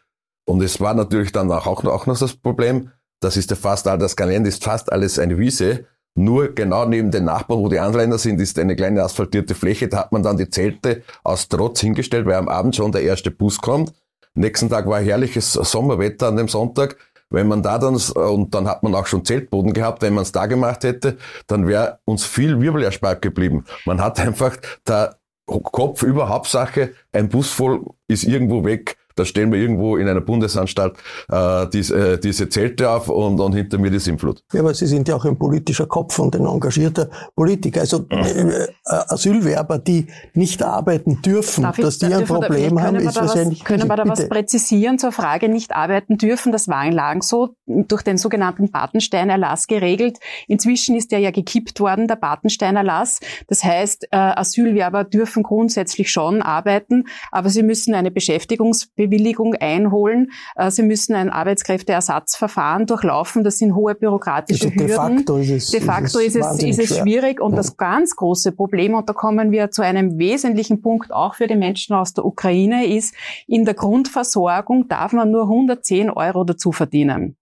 [0.45, 3.85] und es war natürlich dann auch, auch, auch noch das Problem, das ist ja fast,
[3.85, 5.85] das Gelände ist fast alles eine Wiese.
[6.17, 9.89] Nur genau neben den Nachbarn, wo die Anländer sind, ist eine kleine asphaltierte Fläche.
[9.89, 13.31] Da hat man dann die Zelte aus Trotz hingestellt, weil am Abend schon der erste
[13.31, 13.93] Bus kommt.
[14.33, 16.97] Nächsten Tag war herrliches Sommerwetter an dem Sonntag.
[17.29, 20.31] Wenn man da dann, und dann hat man auch schon Zeltboden gehabt, wenn man es
[20.31, 23.65] da gemacht hätte, dann wäre uns viel Wirbel erspart geblieben.
[23.85, 29.51] Man hat einfach da Kopf über Hauptsache, ein Bus voll ist irgendwo weg da stellen
[29.51, 30.97] wir irgendwo in einer Bundesanstalt
[31.29, 34.43] äh, diese, äh, diese Zelte auf und, und hinter mir die Sintflut.
[34.53, 37.81] Ja, aber Sie sind ja auch ein politischer Kopf und ein engagierter Politiker.
[37.81, 43.15] Also äh, äh, Asylwerber, die nicht arbeiten dürfen, darf dass die ein Problem haben, ist
[43.15, 43.63] wahrscheinlich...
[43.63, 46.51] Können wir da was präzisieren zur Frage, nicht arbeiten dürfen?
[46.51, 50.19] Das war in Lagen so durch den sogenannten Bartenstein-Erlass geregelt.
[50.47, 53.19] Inzwischen ist der ja gekippt worden, der Bartenstein-Erlass.
[53.47, 60.31] Das heißt, äh, Asylwerber dürfen grundsätzlich schon arbeiten, aber sie müssen eine Beschäftigungsbewilligung Bewilligung einholen.
[60.55, 63.43] Äh, sie müssen ein Arbeitskräfteersatzverfahren durchlaufen.
[63.43, 65.17] Das sind hohe bürokratische also de Hürden.
[65.17, 67.39] Facto ist es, de facto ist es, ist es schwierig.
[67.39, 71.47] Und das ganz große Problem, und da kommen wir zu einem wesentlichen Punkt auch für
[71.47, 73.15] die Menschen aus der Ukraine, ist,
[73.47, 77.37] in der Grundversorgung darf man nur 110 Euro dazu verdienen.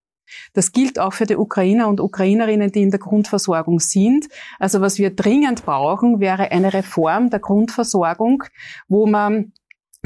[0.53, 4.27] Das gilt auch für die Ukrainer und Ukrainerinnen, die in der Grundversorgung sind.
[4.59, 8.43] Also was wir dringend brauchen, wäre eine Reform der Grundversorgung,
[8.87, 9.53] wo man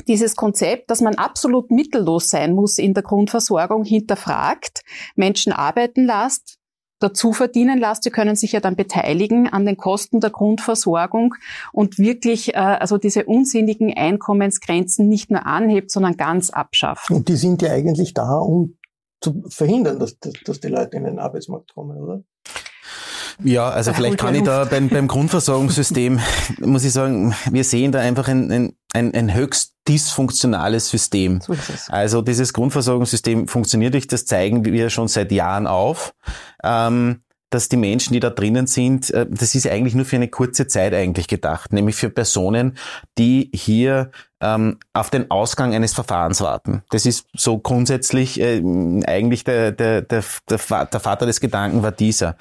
[0.08, 4.82] dieses Konzept, dass man absolut mittellos sein muss in der Grundversorgung, hinterfragt,
[5.16, 6.58] Menschen arbeiten lässt,
[7.00, 8.04] dazu verdienen lässt.
[8.04, 11.36] Sie können sich ja dann beteiligen an den Kosten der Grundversorgung
[11.72, 17.12] und wirklich äh, also diese unsinnigen Einkommensgrenzen nicht nur anhebt, sondern ganz abschafft.
[17.12, 18.78] Und die sind ja eigentlich da, um
[19.22, 22.24] zu verhindern, dass, dass die Leute in den Arbeitsmarkt kommen, oder?
[23.44, 26.20] Ja, also vielleicht kann ich da beim, beim Grundversorgungssystem,
[26.60, 31.42] muss ich sagen, wir sehen da einfach ein, ein, ein höchst dysfunktionales System.
[31.42, 31.56] So
[31.90, 36.14] also dieses Grundversorgungssystem funktioniert nicht, das zeigen wir schon seit Jahren auf.
[36.64, 40.28] Ähm, dass die Menschen, die da drinnen sind, äh, das ist eigentlich nur für eine
[40.28, 42.78] kurze Zeit eigentlich gedacht, nämlich für Personen,
[43.18, 46.84] die hier ähm, auf den Ausgang eines Verfahrens warten.
[46.92, 48.62] Das ist so grundsätzlich äh,
[49.08, 52.36] eigentlich der, der, der, der, Vater des Gedanken war dieser.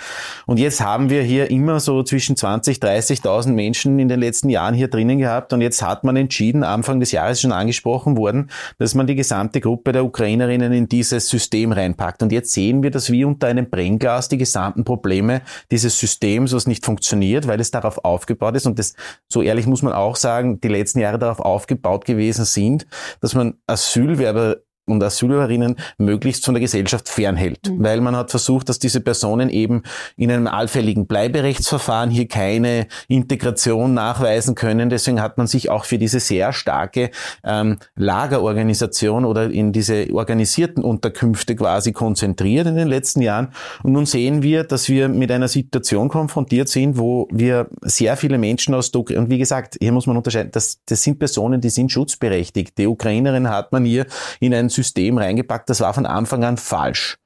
[0.46, 4.74] Und jetzt haben wir hier immer so zwischen 20, 30.000 Menschen in den letzten Jahren
[4.74, 8.94] hier drinnen gehabt und jetzt hat man entschieden, Anfang des Jahres schon angesprochen worden, dass
[8.94, 12.22] man die gesamte Gruppe der Ukrainerinnen in dieses System reinpackt.
[12.22, 16.66] Und jetzt sehen wir, dass wir unter einem Brennglas die gesamten Probleme dieses Systems, was
[16.66, 18.94] nicht funktioniert, weil es darauf aufgebaut ist und das,
[19.28, 22.87] so ehrlich muss man auch sagen, die letzten Jahre darauf aufgebaut gebaut gewesen sind,
[23.20, 27.68] dass man Asylwerber und Asylwerberinnen möglichst von der Gesellschaft fernhält.
[27.68, 27.83] Mhm.
[27.83, 29.83] Weil man hat versucht, dass diese Personen eben
[30.16, 34.88] in einem allfälligen Bleiberechtsverfahren hier keine Integration nachweisen können.
[34.88, 37.11] Deswegen hat man sich auch für diese sehr starke
[37.44, 43.49] ähm, Lagerorganisation oder in diese organisierten Unterkünfte quasi konzentriert in den letzten Jahren.
[43.83, 48.38] Und nun sehen wir, dass wir mit einer Situation konfrontiert sind, wo wir sehr viele
[48.38, 51.61] Menschen aus der Ukraine, und wie gesagt, hier muss man unterscheiden, das, das sind Personen,
[51.61, 52.79] die sind schutzberechtigt.
[52.79, 54.07] Die Ukrainerin hat man hier
[54.40, 57.16] in ein System reingepackt, das war von Anfang an falsch.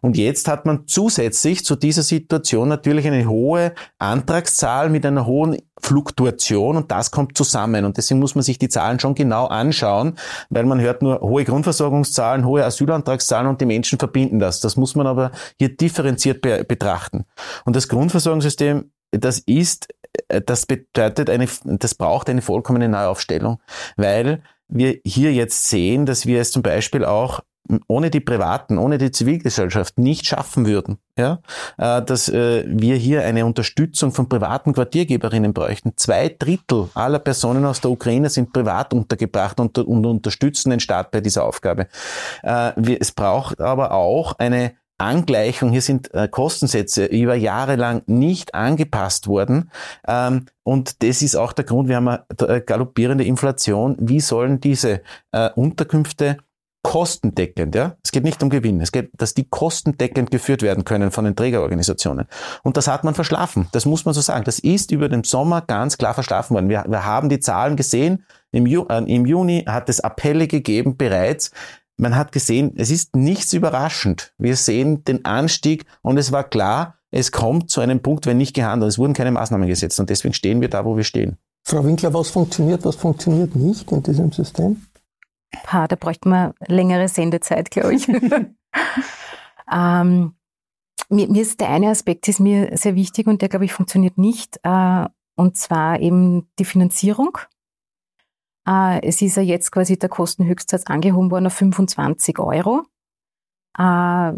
[0.00, 5.58] Und jetzt hat man zusätzlich zu dieser Situation natürlich eine hohe Antragszahl mit einer hohen
[5.80, 7.84] Fluktuation und das kommt zusammen.
[7.84, 10.16] Und deswegen muss man sich die Zahlen schon genau anschauen,
[10.50, 14.60] weil man hört nur hohe Grundversorgungszahlen, hohe Asylantragszahlen und die Menschen verbinden das.
[14.60, 17.24] Das muss man aber hier differenziert be betrachten.
[17.64, 19.88] Und das Grundversorgungssystem, das ist,
[20.28, 23.60] äh, das bedeutet eine, das braucht eine vollkommene Neuaufstellung,
[23.96, 27.40] weil wir hier jetzt sehen, dass wir es zum Beispiel auch
[27.88, 31.40] ohne die Privaten, ohne die Zivilgesellschaft nicht schaffen würden, ja,
[31.78, 35.92] äh, dass äh, wir hier eine Unterstützung von privaten Quartiergeberinnen bräuchten.
[35.96, 41.10] Zwei Drittel aller Personen aus der Ukraine sind privat untergebracht und, und unterstützen den Staat
[41.10, 41.88] bei dieser Aufgabe.
[42.42, 48.54] Äh, es braucht aber auch eine Angleichung, hier sind äh, Kostensätze über Jahre lang nicht
[48.54, 49.70] angepasst worden.
[50.06, 53.96] Ähm, und das ist auch der Grund, wir haben eine äh, galoppierende Inflation.
[54.00, 56.38] Wie sollen diese äh, Unterkünfte
[56.86, 57.96] kostendeckend, ja.
[58.04, 58.80] Es geht nicht um Gewinn.
[58.80, 62.26] Es geht, dass die kostendeckend geführt werden können von den Trägerorganisationen.
[62.62, 63.66] Und das hat man verschlafen.
[63.72, 64.44] Das muss man so sagen.
[64.44, 66.68] Das ist über den Sommer ganz klar verschlafen worden.
[66.68, 68.24] Wir, wir haben die Zahlen gesehen.
[68.52, 71.50] Im, Ju, äh, Im Juni hat es Appelle gegeben bereits
[71.96, 74.34] man hat gesehen, es ist nichts überraschend.
[74.38, 78.54] Wir sehen den Anstieg und es war klar, es kommt zu einem Punkt, wenn nicht
[78.54, 78.90] gehandelt.
[78.90, 81.38] Es wurden keine Maßnahmen gesetzt und deswegen stehen wir da, wo wir stehen.
[81.64, 84.82] Frau Winkler, was funktioniert, was funktioniert nicht in diesem System?
[85.66, 88.08] Ha, da bräuchte man längere Sendezeit, glaube ich.
[89.72, 90.34] ähm,
[91.08, 94.18] mir, mir, ist der eine Aspekt ist mir sehr wichtig und der, glaube ich, funktioniert
[94.18, 94.60] nicht.
[94.62, 95.06] Äh,
[95.36, 97.38] und zwar eben die Finanzierung.
[98.66, 102.82] Äh, es ist ja jetzt quasi der Kostenhöchstsatz angehoben worden auf 25 Euro.
[103.78, 104.32] Äh,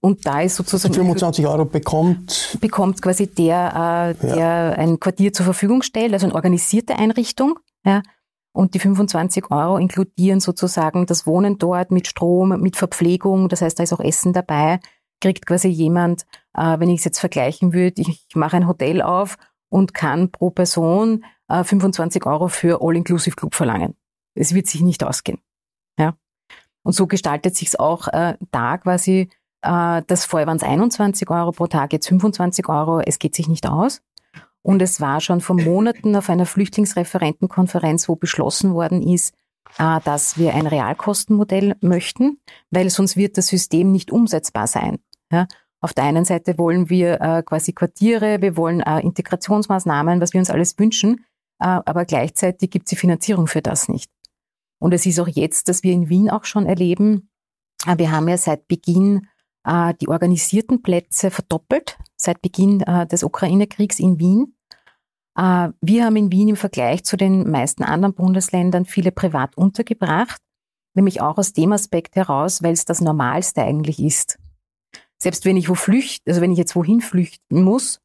[0.00, 0.94] und da ist sozusagen.
[0.94, 2.56] 25 Euro bekommt.
[2.60, 4.70] Bekommt quasi der, äh, der ja.
[4.70, 7.58] ein Quartier zur Verfügung stellt, also eine organisierte Einrichtung.
[7.84, 8.02] Ja.
[8.52, 13.78] Und die 25 Euro inkludieren sozusagen das Wohnen dort mit Strom, mit Verpflegung, das heißt,
[13.78, 14.80] da ist auch Essen dabei.
[15.20, 19.36] Kriegt quasi jemand, wenn ich es jetzt vergleichen würde, ich mache ein Hotel auf
[19.68, 23.96] und kann pro Person 25 äh, Euro für All-Inclusive-Club verlangen.
[24.34, 25.38] Es wird sich nicht ausgehen.
[25.98, 26.14] Ja?
[26.82, 29.28] Und so gestaltet sich es auch äh, da quasi,
[29.62, 33.48] äh, das vorher waren es 21 Euro pro Tag, jetzt 25 Euro, es geht sich
[33.48, 34.02] nicht aus.
[34.62, 39.34] Und es war schon vor Monaten auf einer Flüchtlingsreferentenkonferenz, wo beschlossen worden ist,
[39.78, 42.38] äh, dass wir ein Realkostenmodell möchten,
[42.70, 44.98] weil sonst wird das System nicht umsetzbar sein.
[45.32, 45.46] Ja?
[45.80, 50.40] Auf der einen Seite wollen wir äh, quasi Quartiere, wir wollen äh, Integrationsmaßnahmen, was wir
[50.40, 51.24] uns alles wünschen.
[51.60, 54.10] Äh, aber gleichzeitig gibt es die Finanzierung für das nicht.
[54.80, 57.30] Und es ist auch jetzt, dass wir in Wien auch schon erleben,
[57.86, 59.26] äh, wir haben ja seit Beginn
[59.64, 64.56] äh, die organisierten Plätze verdoppelt, seit Beginn des Ukraine-Kriegs in Wien.
[65.36, 70.42] Wir haben in Wien im Vergleich zu den meisten anderen Bundesländern viele privat untergebracht,
[70.94, 74.40] nämlich auch aus dem Aspekt heraus, weil es das Normalste eigentlich ist.
[75.16, 78.00] Selbst wenn ich wo flüchte, also wenn ich jetzt wohin flüchten muss,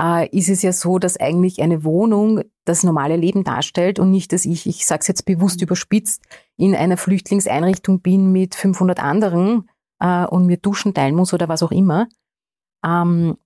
[0.00, 4.32] äh, ist es ja so, dass eigentlich eine Wohnung das normale Leben darstellt und nicht,
[4.32, 5.64] dass ich, ich sage es jetzt bewusst mhm.
[5.64, 6.22] überspitzt,
[6.56, 9.68] in einer Flüchtlingseinrichtung bin mit 500 anderen
[10.00, 12.08] äh, und mir Duschen teilen muss oder was auch immer.
[12.84, 13.36] Ähm,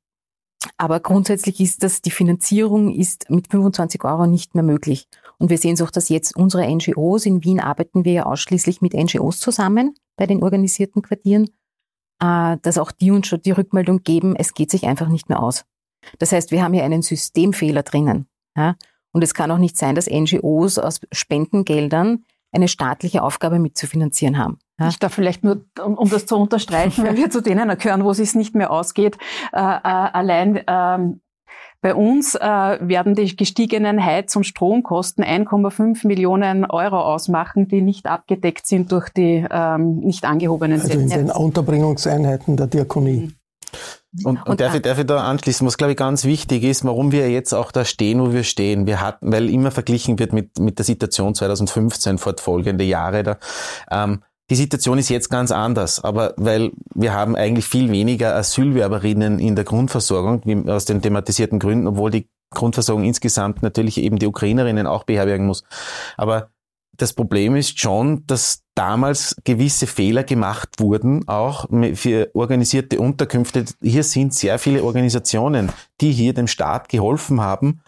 [0.78, 5.08] aber grundsätzlich ist das, die Finanzierung ist mit 25 Euro nicht mehr möglich.
[5.38, 8.80] Und wir sehen es auch, dass jetzt unsere NGOs, in Wien arbeiten wir ja ausschließlich
[8.80, 11.50] mit NGOs zusammen bei den organisierten Quartieren,
[12.22, 15.42] äh, dass auch die uns schon die Rückmeldung geben, es geht sich einfach nicht mehr
[15.42, 15.64] aus.
[16.18, 18.26] Das heißt, wir haben hier einen Systemfehler drinnen.
[18.56, 18.76] Ja?
[19.12, 24.58] Und es kann auch nicht sein, dass NGOs aus Spendengeldern eine staatliche Aufgabe mitzufinanzieren haben.
[24.78, 24.88] Ja?
[24.88, 28.10] Ich darf vielleicht nur, um, um das zu unterstreichen, wenn wir zu denen gehören, wo
[28.10, 29.18] es sich nicht mehr ausgeht,
[29.52, 31.20] äh, äh, allein ähm,
[31.80, 38.06] bei uns äh, werden die gestiegenen Heiz- und Stromkosten 1,5 Millionen Euro ausmachen, die nicht
[38.06, 43.20] abgedeckt sind durch die ähm, nicht angehobenen Also in den Unterbringungseinheiten der Diakonie.
[43.20, 43.34] Mhm.
[44.22, 46.84] Und, und, und darf, ich, darf ich da anschließen, was glaube ich ganz wichtig ist,
[46.84, 48.86] warum wir jetzt auch da stehen, wo wir stehen.
[48.86, 53.38] Wir hatten, weil immer verglichen wird mit, mit der Situation 2015 fortfolgende Jahre da.
[53.90, 59.38] Ähm, die Situation ist jetzt ganz anders, aber weil wir haben eigentlich viel weniger Asylwerberinnen
[59.38, 64.26] in der Grundversorgung, wie aus den thematisierten Gründen, obwohl die Grundversorgung insgesamt natürlich eben die
[64.26, 65.64] Ukrainerinnen auch beherbergen muss.
[66.16, 66.50] Aber
[66.96, 73.64] das Problem ist schon, dass damals gewisse Fehler gemacht wurden, auch für organisierte Unterkünfte.
[73.80, 77.80] Hier sind sehr viele Organisationen, die hier dem Staat geholfen haben,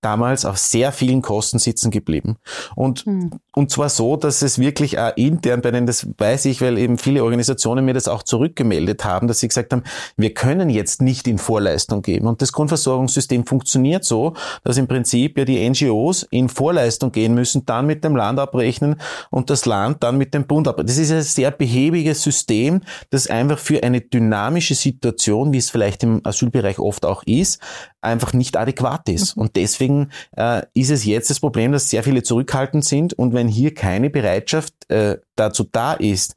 [0.00, 2.36] damals auf sehr vielen Kosten sitzen geblieben.
[2.76, 3.32] Und, mhm.
[3.54, 6.98] und zwar so, dass es wirklich auch intern bei denen, das weiß ich, weil eben
[6.98, 9.82] viele Organisationen mir das auch zurückgemeldet haben, dass sie gesagt haben,
[10.16, 12.28] wir können jetzt nicht in Vorleistung geben.
[12.28, 17.66] Und das Grundversorgungssystem funktioniert so, dass im Prinzip ja die NGOs in Vorleistung gehen müssen,
[17.66, 20.86] dann mit dem Land abrechnen und das Land dann mit dem Bund abrechnen.
[20.86, 26.04] Das ist ein sehr behäbiges System, das einfach für eine dynamische Situation, wie es vielleicht
[26.04, 27.60] im Asylbereich oft auch ist,
[28.00, 29.36] einfach nicht adäquat ist.
[29.36, 29.42] Mhm.
[29.42, 29.87] Und deswegen
[30.36, 34.10] äh, ist es jetzt das Problem, dass sehr viele zurückhaltend sind und wenn hier keine
[34.10, 36.36] Bereitschaft äh, dazu da ist,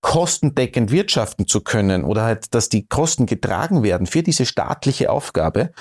[0.00, 5.72] kostendeckend wirtschaften zu können oder halt, dass die Kosten getragen werden für diese staatliche Aufgabe,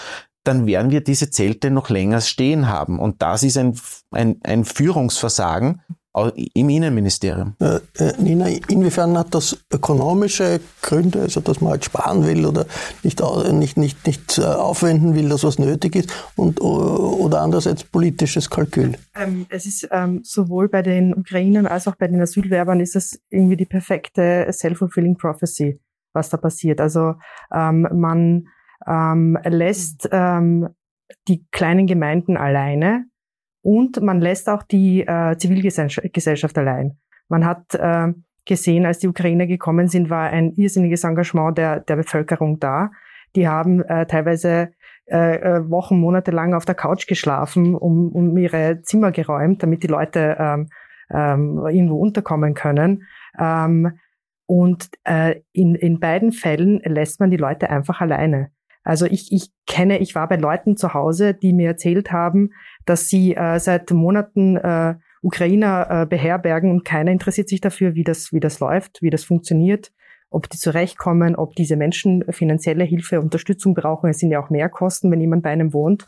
[0.46, 3.00] dann werden wir diese Zelte noch länger stehen haben.
[3.00, 3.78] Und das ist ein,
[4.12, 5.82] ein, ein Führungsversagen
[6.14, 7.56] im Innenministerium.
[7.60, 12.66] Äh, äh, Nina, inwiefern hat das ökonomische Gründe, also dass man halt sparen will oder
[13.02, 13.20] nicht,
[13.52, 18.94] nicht, nicht, nicht äh, aufwenden will, dass was nötig ist, und, oder andererseits politisches Kalkül?
[19.16, 23.20] Ähm, es ist ähm, sowohl bei den Ukrainern als auch bei den Asylwerbern ist es
[23.30, 25.80] irgendwie die perfekte self-fulfilling prophecy,
[26.14, 26.80] was da passiert.
[26.80, 27.16] Also
[27.52, 28.48] ähm, man
[28.86, 30.70] ähm, lässt ähm,
[31.28, 33.06] die kleinen Gemeinden alleine
[33.64, 36.98] und man lässt auch die äh, Zivilgesellschaft allein.
[37.30, 38.14] Man hat äh,
[38.46, 42.92] gesehen, als die Ukrainer gekommen sind, war ein irrsinniges Engagement der, der Bevölkerung da.
[43.36, 44.72] Die haben äh, teilweise
[45.06, 49.82] äh, äh, Wochen, Monate lang auf der Couch geschlafen, um, um ihre Zimmer geräumt, damit
[49.84, 50.70] die Leute ähm,
[51.10, 53.04] ähm, irgendwo unterkommen können.
[53.40, 53.98] Ähm,
[54.46, 58.52] und äh, in, in beiden Fällen lässt man die Leute einfach alleine.
[58.84, 62.52] Also ich, ich kenne, ich war bei Leuten zu Hause, die mir erzählt haben,
[62.86, 68.04] dass sie äh, seit Monaten äh, Ukrainer äh, beherbergen und keiner interessiert sich dafür, wie
[68.04, 69.94] das, wie das läuft, wie das funktioniert,
[70.30, 74.10] ob die zurechtkommen, ob diese Menschen finanzielle Hilfe, Unterstützung brauchen.
[74.10, 76.08] Es sind ja auch Mehrkosten, wenn jemand bei einem wohnt.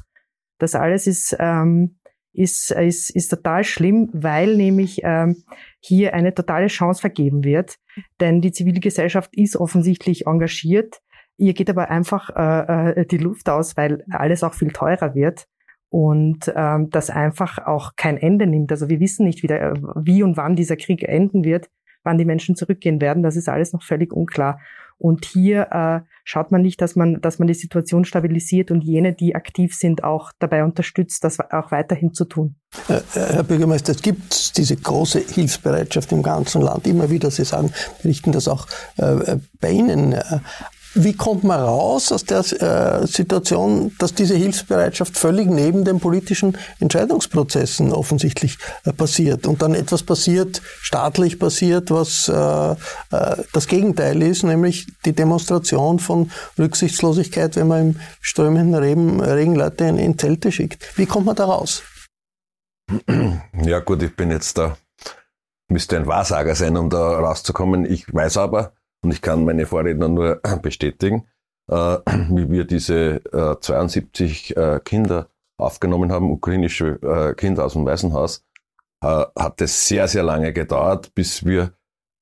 [0.57, 1.97] Das alles ist, ähm,
[2.33, 5.43] ist, ist, ist total schlimm, weil nämlich ähm,
[5.79, 7.77] hier eine totale Chance vergeben wird.
[8.19, 11.01] Denn die Zivilgesellschaft ist offensichtlich engagiert
[11.37, 15.47] Ihr geht aber einfach äh, äh, die Luft aus, weil alles auch viel teurer wird
[15.89, 18.71] und ähm, das einfach auch kein Ende nimmt.
[18.71, 21.69] Also wir wissen nicht, wie, der, wie und wann dieser Krieg enden wird,
[22.03, 23.23] wann die Menschen zurückgehen werden.
[23.23, 24.59] Das ist alles noch völlig unklar.
[24.97, 29.11] Und hier äh, schaut man nicht, dass man, dass man die Situation stabilisiert und jene,
[29.13, 32.55] die aktiv sind, auch dabei unterstützt, das auch weiterhin zu tun.
[32.87, 36.87] Äh, Herr Bürgermeister, es gibt diese große Hilfsbereitschaft im ganzen Land.
[36.87, 38.67] Immer wieder, Sie sagen, berichten das auch
[38.97, 40.13] äh, bei Ihnen.
[40.13, 40.39] Äh,
[40.95, 46.57] wie kommt man raus aus der äh, Situation, dass diese Hilfsbereitschaft völlig neben den politischen
[46.79, 52.75] Entscheidungsprozessen offensichtlich äh, passiert und dann etwas passiert, staatlich passiert, was äh, äh
[53.51, 59.85] das Gegenteil ist, nämlich die Demonstration von Rücksichtslosigkeit, wenn man im strömenden Regen, Regen Leute
[59.85, 60.97] in, in Zelte schickt.
[60.97, 61.83] Wie kommt man da raus?
[63.63, 64.77] Ja gut, ich bin jetzt da,
[65.67, 67.85] müsste ein Wahrsager sein, um da rauszukommen.
[67.85, 68.73] Ich weiß aber,
[69.05, 71.27] und ich kann meine Vorredner nur bestätigen,
[71.69, 71.75] äh,
[72.29, 78.43] wie wir diese äh, 72 äh, Kinder aufgenommen haben, ukrainische äh, Kinder aus dem Waisenhaus,
[79.03, 81.73] äh, hat es sehr, sehr lange gedauert, bis wir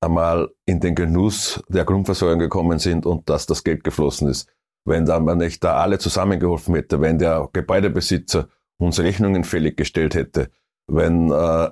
[0.01, 4.53] einmal in den Genuss der Grundversorgung gekommen sind und dass das Geld geflossen ist.
[4.85, 10.15] Wenn da man nicht da alle zusammengeholfen hätte, wenn der Gebäudebesitzer uns Rechnungen fällig gestellt
[10.15, 10.49] hätte,
[10.87, 11.69] wenn äh,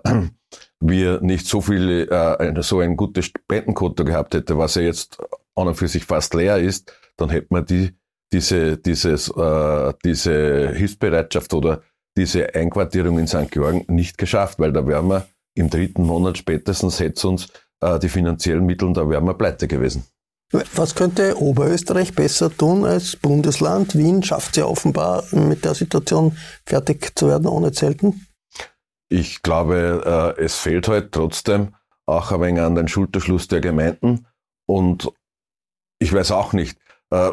[0.82, 5.18] wir nicht so viele, äh, so ein gutes Spendenkonto gehabt hätte, was ja jetzt
[5.56, 7.96] an und für sich fast leer ist, dann hätte man die,
[8.34, 11.82] diese, dieses, äh, diese Hilfsbereitschaft oder
[12.18, 13.52] diese Einquartierung in St.
[13.52, 17.48] Georgen nicht geschafft, weil da wären wir im dritten Monat spätestens hätte uns
[17.82, 20.06] äh, die finanziellen Mittel da wären wir pleite gewesen.
[20.76, 23.96] Was könnte Oberösterreich besser tun als Bundesland?
[23.96, 28.28] Wien schafft es ja offenbar mit der Situation fertig zu werden ohne Zelten.
[29.12, 34.26] Ich glaube, äh, es fehlt halt trotzdem auch ein wenig an den Schulterschluss der Gemeinden.
[34.66, 35.12] Und
[36.00, 37.32] ich weiß auch nicht, äh,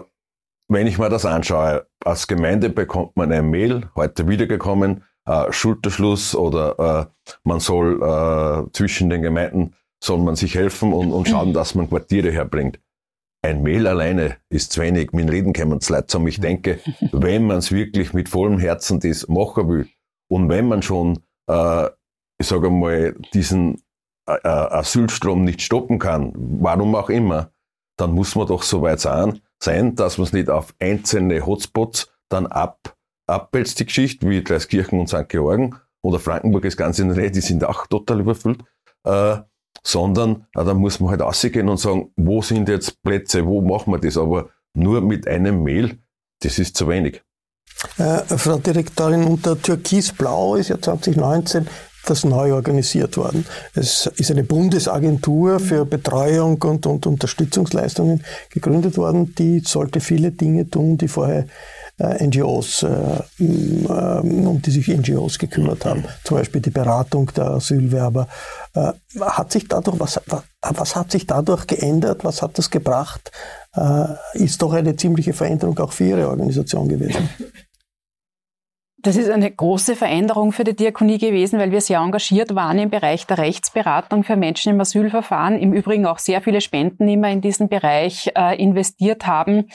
[0.66, 6.35] wenn ich mir das anschaue, als Gemeinde bekommt man ein Mail, heute wiedergekommen, äh, Schulterschluss
[6.35, 7.12] oder
[7.45, 12.33] man soll zwischen den Gemeinden, soll man sich helfen und, und schauen, dass man Quartiere
[12.33, 12.81] herbringt.
[13.41, 16.81] Ein Mail alleine ist zu wenig, mit Reden kommen es leid Ich denke,
[17.12, 19.89] wenn man es wirklich mit vollem Herzen das machen will
[20.29, 21.88] und wenn man schon äh,
[22.40, 23.82] ich sage mal, diesen
[24.28, 27.51] äh, äh, Asylstrom nicht stoppen kann, warum auch immer,
[27.96, 29.40] dann muss man doch so weit sein,
[29.96, 32.96] dass man es nicht auf einzelne Hotspots dann ab,
[33.26, 35.28] abwälzt, die Geschichte, wie Dreiskirchen und St.
[35.28, 38.62] Georgen oder Frankenburg ist ganz in der Nähe, die sind auch total überfüllt,
[39.05, 39.38] äh,
[39.82, 43.92] sondern äh, da muss man halt rausgehen und sagen, wo sind jetzt Plätze, wo machen
[43.92, 45.99] wir das, aber nur mit einem Mail,
[46.42, 47.22] das ist zu wenig.
[47.97, 51.66] Äh, Frau Direktorin, unter Türkisblau ist ja 2019
[52.07, 53.45] das neu organisiert worden.
[53.74, 60.68] Es ist eine Bundesagentur für Betreuung und, und Unterstützungsleistungen gegründet worden, die sollte viele Dinge
[60.68, 61.47] tun, die vorher
[61.99, 68.29] äh, NGOs, äh, um die sich NGOs gekümmert haben, zum Beispiel die Beratung der Asylwerber.
[68.74, 70.20] Äh, hat sich dadurch, was,
[70.61, 72.24] was hat sich dadurch geändert?
[72.24, 73.33] Was hat das gebracht?
[73.74, 77.29] Äh, ist doch eine ziemliche Veränderung auch für Ihre Organisation gewesen.
[79.01, 82.90] Das ist eine große Veränderung für die Diakonie gewesen, weil wir sehr engagiert waren im
[82.90, 85.57] Bereich der Rechtsberatung für Menschen im Asylverfahren.
[85.57, 89.68] Im Übrigen auch sehr viele Spendennehmer in diesen Bereich äh, investiert haben.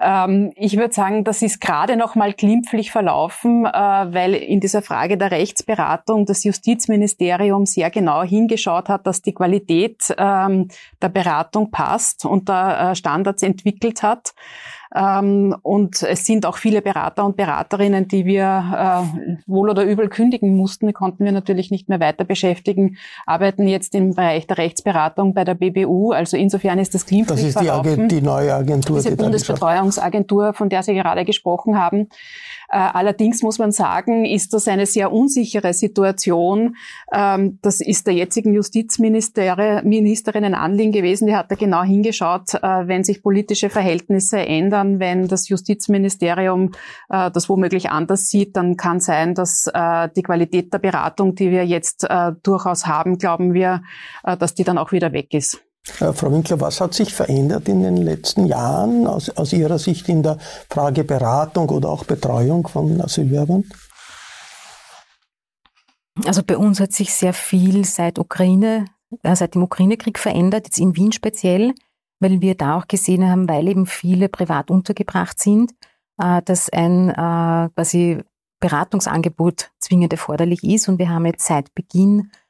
[0.00, 4.80] Ähm, ich würde sagen, das ist gerade noch mal glimpflich verlaufen, äh, weil in dieser
[4.80, 10.68] Frage der Rechtsberatung das Justizministerium sehr genau hingeschaut hat, dass die Qualität ähm,
[11.02, 14.34] der Beratung passt und da äh, Standards entwickelt hat.
[14.94, 20.08] Ähm, und es sind auch viele Berater und Beraterinnen, die wir äh, wohl oder übel
[20.08, 20.86] kündigen mussten.
[20.86, 25.44] Die konnten wir natürlich nicht mehr weiter beschäftigen, arbeiten jetzt im Bereich der Rechtsberatung bei
[25.44, 26.12] der BBU.
[26.12, 28.96] Also insofern ist das glimpflich Das ist die, Agent, die neue Agentur.
[28.96, 32.08] Diese die Bundesbetreuungsagentur, von der Sie gerade gesprochen haben.
[32.70, 36.76] Äh, allerdings muss man sagen, ist das eine sehr unsichere Situation.
[37.12, 41.26] Ähm, das ist der jetzigen Justizministerin ein Anliegen gewesen.
[41.26, 46.72] Die hat da genau hingeschaut, äh, wenn sich politische Verhältnisse ändern, wenn das Justizministerium
[47.08, 49.68] äh, das womöglich anders sieht, dann kann sein, dass
[50.16, 52.06] die Qualität der Beratung, die wir jetzt
[52.42, 53.82] durchaus haben, glauben wir,
[54.22, 55.67] dass die dann auch wieder weg ist.
[56.00, 60.08] Äh, Frau Winkler, was hat sich verändert in den letzten Jahren aus, aus Ihrer Sicht
[60.08, 60.38] in der
[60.70, 63.64] Frage Beratung oder auch Betreuung von Asylwerbern?
[66.24, 68.86] Also bei uns hat sich sehr viel seit Ukraine,
[69.22, 71.74] äh, seit dem Ukraine-Krieg verändert, jetzt in Wien speziell,
[72.20, 75.72] weil wir da auch gesehen haben, weil eben viele privat untergebracht sind,
[76.20, 77.12] äh, dass ein
[77.74, 78.22] quasi
[78.60, 80.88] Beratungsangebot zwingend erforderlich ist.
[80.88, 82.47] Und wir haben jetzt seit Beginn äh,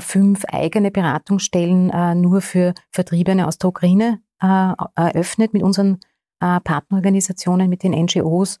[0.00, 6.00] fünf eigene Beratungsstellen äh, nur für Vertriebene aus der Ukraine äh, eröffnet mit unseren
[6.40, 8.60] äh, Partnerorganisationen, mit den NGOs,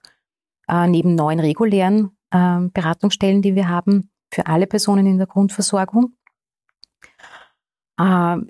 [0.68, 6.14] äh, neben neun regulären äh, Beratungsstellen, die wir haben für alle Personen in der Grundversorgung.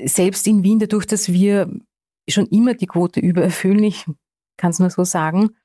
[0.05, 1.71] selbst in Wien, dadurch, dass wir
[2.29, 4.05] schon immer die Quote übererfüllen, ich
[4.59, 5.57] kann es nur so sagen,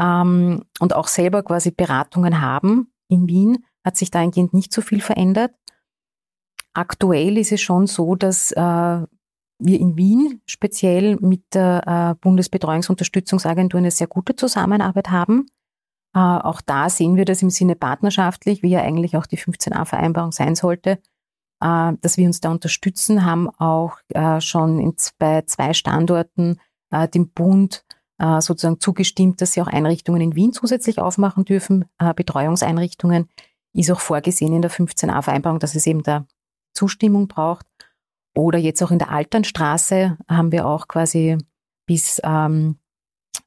[0.00, 5.00] ähm, und auch selber quasi Beratungen haben in Wien, hat sich dahingehend nicht so viel
[5.00, 5.52] verändert.
[6.78, 13.78] Aktuell ist es schon so, dass äh, wir in Wien speziell mit der äh, Bundesbetreuungsunterstützungsagentur
[13.78, 15.48] eine sehr gute Zusammenarbeit haben.
[16.14, 20.30] Äh, auch da sehen wir das im Sinne partnerschaftlich, wie ja eigentlich auch die 15a-Vereinbarung
[20.30, 21.00] sein sollte,
[21.60, 26.60] äh, dass wir uns da unterstützen, haben auch äh, schon in, bei zwei Standorten
[26.92, 27.84] äh, dem Bund
[28.18, 33.28] äh, sozusagen zugestimmt, dass sie auch Einrichtungen in Wien zusätzlich aufmachen dürfen, äh, Betreuungseinrichtungen.
[33.74, 36.24] Ist auch vorgesehen in der 15a-Vereinbarung, dass es eben da
[36.74, 37.66] Zustimmung braucht.
[38.34, 41.38] Oder jetzt auch in der Alternstraße haben wir auch quasi
[41.86, 42.78] bis ähm,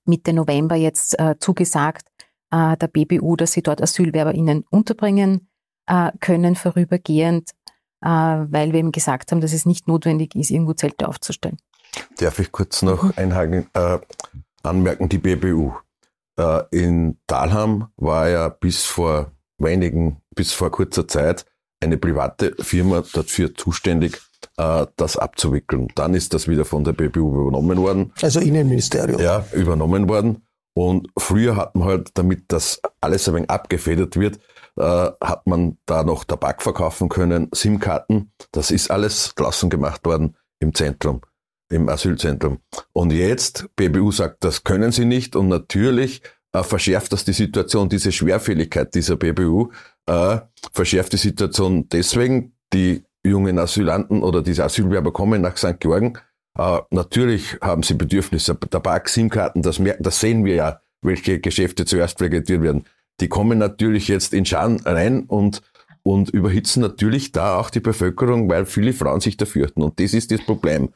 [0.06, 2.08] Mitte November jetzt äh, zugesagt,
[2.52, 5.48] äh, der BBU, dass sie dort AsylwerberInnen unterbringen
[5.88, 7.52] äh, können, vorübergehend,
[8.02, 11.58] äh, weil wir eben gesagt haben, dass es nicht notwendig ist, irgendwo Zelte aufzustellen.
[12.18, 13.14] Darf ich kurz noch mhm.
[13.16, 14.00] einhaken, äh,
[14.64, 15.74] anmerken, die BBU.
[16.38, 21.46] Äh, in Dahlham war ja bis vor wenigen, bis vor kurzer Zeit
[21.82, 24.20] eine private Firma dafür zuständig,
[24.58, 25.88] äh, das abzuwickeln.
[25.96, 28.14] Dann ist das wieder von der BBU übernommen worden.
[28.22, 29.20] Also Innenministerium.
[29.20, 30.44] Ja, übernommen worden.
[30.74, 34.40] Und früher hat man halt, damit das alles ein wenig abgefedert wird,
[34.78, 38.32] äh, hat man da noch Tabak verkaufen können, SIM-Karten.
[38.52, 41.22] Das ist alles draußen gemacht worden im Zentrum,
[41.70, 42.60] im Asylzentrum.
[42.94, 45.36] Und jetzt, BBU sagt, das können sie nicht.
[45.36, 46.22] Und natürlich
[46.54, 49.72] äh, verschärft das die Situation, diese Schwerfälligkeit dieser BBU,
[50.08, 50.40] äh,
[50.74, 55.80] verschärft die Situation deswegen, die jungen Asylanten oder diese Asylwerber kommen nach St.
[55.80, 56.18] Georgen.
[56.58, 58.58] Äh, natürlich haben sie Bedürfnisse.
[58.60, 62.86] Tabak, SIM-Karten, das, das sehen wir ja, welche Geschäfte zuerst vegetiert werden.
[63.20, 65.62] Die kommen natürlich jetzt in Schaden rein und,
[66.04, 69.84] und überhitzen natürlich da auch die Bevölkerung, weil viele Frauen sich da fürchten.
[69.84, 70.90] Und das ist das Problem.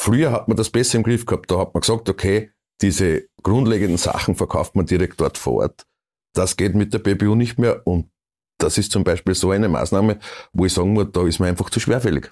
[0.00, 1.50] Früher hat man das besser im Griff gehabt.
[1.50, 2.50] Da hat man gesagt, okay,
[2.80, 5.86] diese grundlegenden Sachen verkauft man direkt dort vor Ort.
[6.34, 8.10] Das geht mit der BBU nicht mehr und
[8.58, 10.18] das ist zum Beispiel so eine Maßnahme,
[10.52, 12.30] wo ich sagen muss, da ist man einfach zu schwerfällig.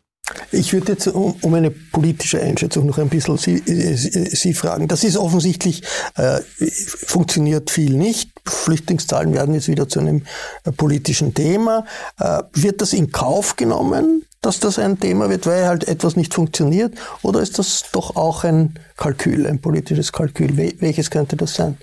[0.51, 4.88] Ich würde jetzt um, um eine politische Einschätzung noch ein bisschen Sie, Sie fragen.
[4.88, 5.84] Das ist offensichtlich,
[6.16, 8.32] äh, funktioniert viel nicht.
[8.44, 10.24] Flüchtlingszahlen werden jetzt wieder zu einem
[10.64, 11.84] äh, politischen Thema.
[12.18, 16.34] Äh, wird das in Kauf genommen, dass das ein Thema wird, weil halt etwas nicht
[16.34, 16.95] funktioniert?
[17.22, 20.57] Oder ist das doch auch ein Kalkül, ein politisches Kalkül?
[20.57, 21.78] Welches könnte das sein?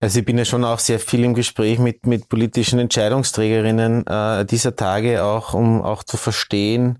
[0.00, 4.44] Also ich bin ja schon auch sehr viel im Gespräch mit, mit politischen Entscheidungsträgerinnen äh,
[4.44, 6.98] dieser Tage, auch um auch zu verstehen,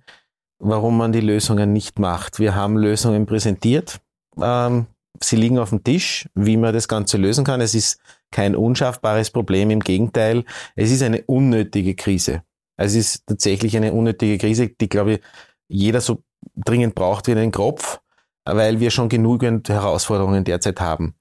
[0.60, 2.38] warum man die Lösungen nicht macht.
[2.38, 4.00] Wir haben Lösungen präsentiert.
[4.40, 4.86] Ähm,
[5.20, 7.60] sie liegen auf dem Tisch, wie man das Ganze lösen kann.
[7.60, 7.98] Es ist
[8.30, 10.44] kein unschaffbares Problem, im Gegenteil,
[10.76, 12.42] es ist eine unnötige Krise.
[12.82, 15.20] Also es ist tatsächlich eine unnötige Krise, die, glaube ich,
[15.68, 16.24] jeder so
[16.56, 18.00] dringend braucht wie einen Kropf,
[18.44, 21.14] weil wir schon genügend Herausforderungen derzeit haben.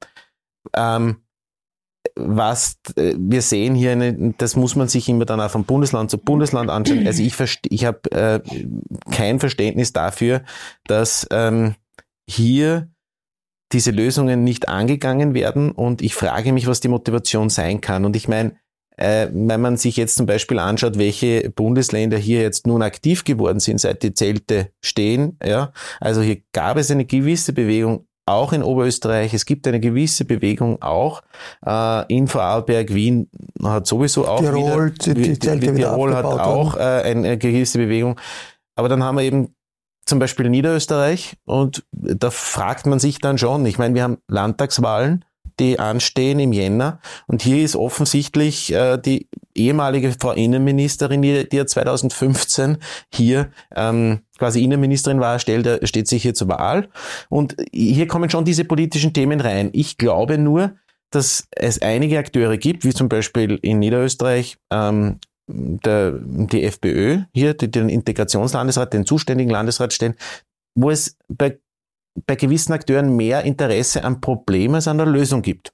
[0.75, 1.17] Ähm,
[2.15, 6.09] was äh, wir sehen hier, eine, das muss man sich immer dann auch von Bundesland
[6.09, 7.05] zu Bundesland anschauen.
[7.05, 7.35] Also ich,
[7.69, 8.39] ich habe äh,
[9.11, 10.41] kein Verständnis dafür,
[10.87, 11.75] dass ähm,
[12.27, 12.89] hier
[13.71, 18.03] diese Lösungen nicht angegangen werden und ich frage mich, was die Motivation sein kann.
[18.03, 18.57] Und ich meine,
[18.97, 23.59] äh, wenn man sich jetzt zum Beispiel anschaut, welche Bundesländer hier jetzt nun aktiv geworden
[23.59, 28.63] sind, seit die Zelte stehen, ja, also hier gab es eine gewisse Bewegung auch in
[28.63, 29.33] Oberösterreich.
[29.33, 31.21] Es gibt eine gewisse Bewegung auch
[31.65, 33.29] äh, in Vorarlberg, Wien
[33.63, 38.19] hat sowieso auch Tirol, wieder, die, die, die Tirol hat auch äh, eine gewisse Bewegung.
[38.75, 39.53] Aber dann haben wir eben
[40.05, 45.25] zum Beispiel Niederösterreich und da fragt man sich dann schon, ich meine, wir haben Landtagswahlen,
[45.61, 46.99] die anstehen im Jänner.
[47.27, 52.77] Und hier ist offensichtlich äh, die ehemalige Frau Innenministerin, die, die ja 2015
[53.13, 56.89] hier ähm, quasi Innenministerin war, stellt, steht sich hier zur Wahl.
[57.29, 59.69] Und hier kommen schon diese politischen Themen rein.
[59.71, 60.73] Ich glaube nur,
[61.11, 67.53] dass es einige Akteure gibt, wie zum Beispiel in Niederösterreich ähm, der, die FPÖ, hier
[67.53, 70.15] die den Integrationslandesrat, den zuständigen Landesrat stellen,
[70.75, 71.59] wo es bei
[72.25, 75.71] bei gewissen Akteuren mehr Interesse am Problem als an der Lösung gibt.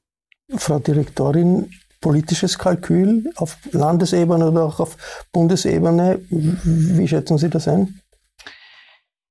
[0.56, 8.02] Frau Direktorin, politisches Kalkül auf Landesebene oder auch auf Bundesebene, wie schätzen Sie das ein?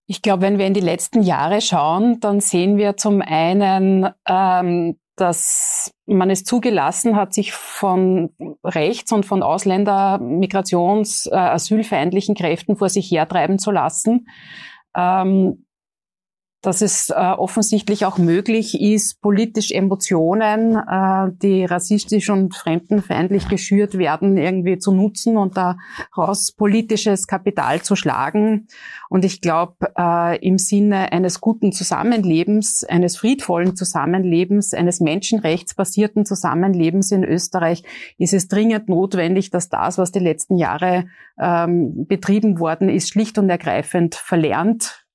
[0.09, 4.99] Ich glaube, wenn wir in die letzten Jahre schauen, dann sehen wir zum einen, ähm,
[5.17, 8.31] dass man es zugelassen hat, sich von
[8.63, 14.29] rechts und von Ausländer, Migrations-, äh, asylfeindlichen Kräften vor sich hertreiben zu lassen.
[14.95, 15.66] Ähm,
[16.67, 23.99] dass es äh, offensichtlich auch möglich ist, politisch Emotionen, äh, die rassistisch und fremdenfeindlich geschürt
[23.99, 28.67] werden, irgendwie zu nutzen und daraus politisches Kapital zu schlagen.
[29.09, 37.13] Und ich glaube, äh, im Sinne eines guten Zusammenlebens, eines friedvollen Zusammenlebens, eines menschenrechtsbasierten Zusammenlebens
[37.13, 37.85] in Österreich
[38.19, 41.07] ist es dringend notwendig, dass das, was die letzten Jahre
[41.39, 45.07] ähm, betrieben worden ist, schlicht und ergreifend verlernt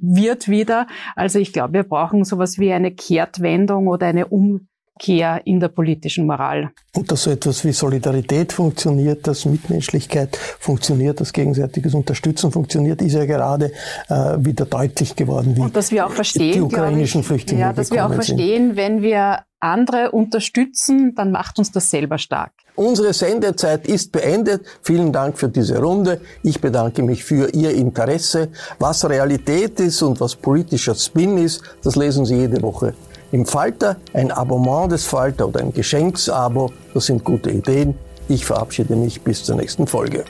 [0.00, 0.86] wird wieder.
[1.16, 6.26] Also ich glaube, wir brauchen sowas wie eine Kehrtwendung oder eine Umkehr in der politischen
[6.26, 6.70] Moral.
[6.94, 13.14] Und dass so etwas wie Solidarität funktioniert, dass Mitmenschlichkeit funktioniert, dass gegenseitiges Unterstützen funktioniert, ist
[13.14, 13.72] ja gerade
[14.08, 17.72] äh, wieder deutlich geworden, wie Und dass wir auch verstehen, die ukrainischen ich, Flüchtlinge Ja,
[17.72, 18.76] dass wir auch verstehen, sind.
[18.76, 22.52] wenn wir andere unterstützen, dann macht uns das selber stark.
[22.76, 24.64] Unsere Sendezeit ist beendet.
[24.82, 26.20] Vielen Dank für diese Runde.
[26.42, 28.48] Ich bedanke mich für Ihr Interesse.
[28.78, 32.94] Was Realität ist und was politischer Spin ist, das lesen Sie jede Woche
[33.32, 33.96] im Falter.
[34.12, 37.94] Ein Abonnement des Falter oder ein Geschenksabo, das sind gute Ideen.
[38.28, 40.24] Ich verabschiede mich bis zur nächsten Folge.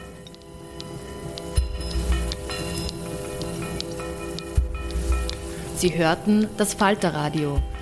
[5.77, 7.59] Sie hörten das Falterradio,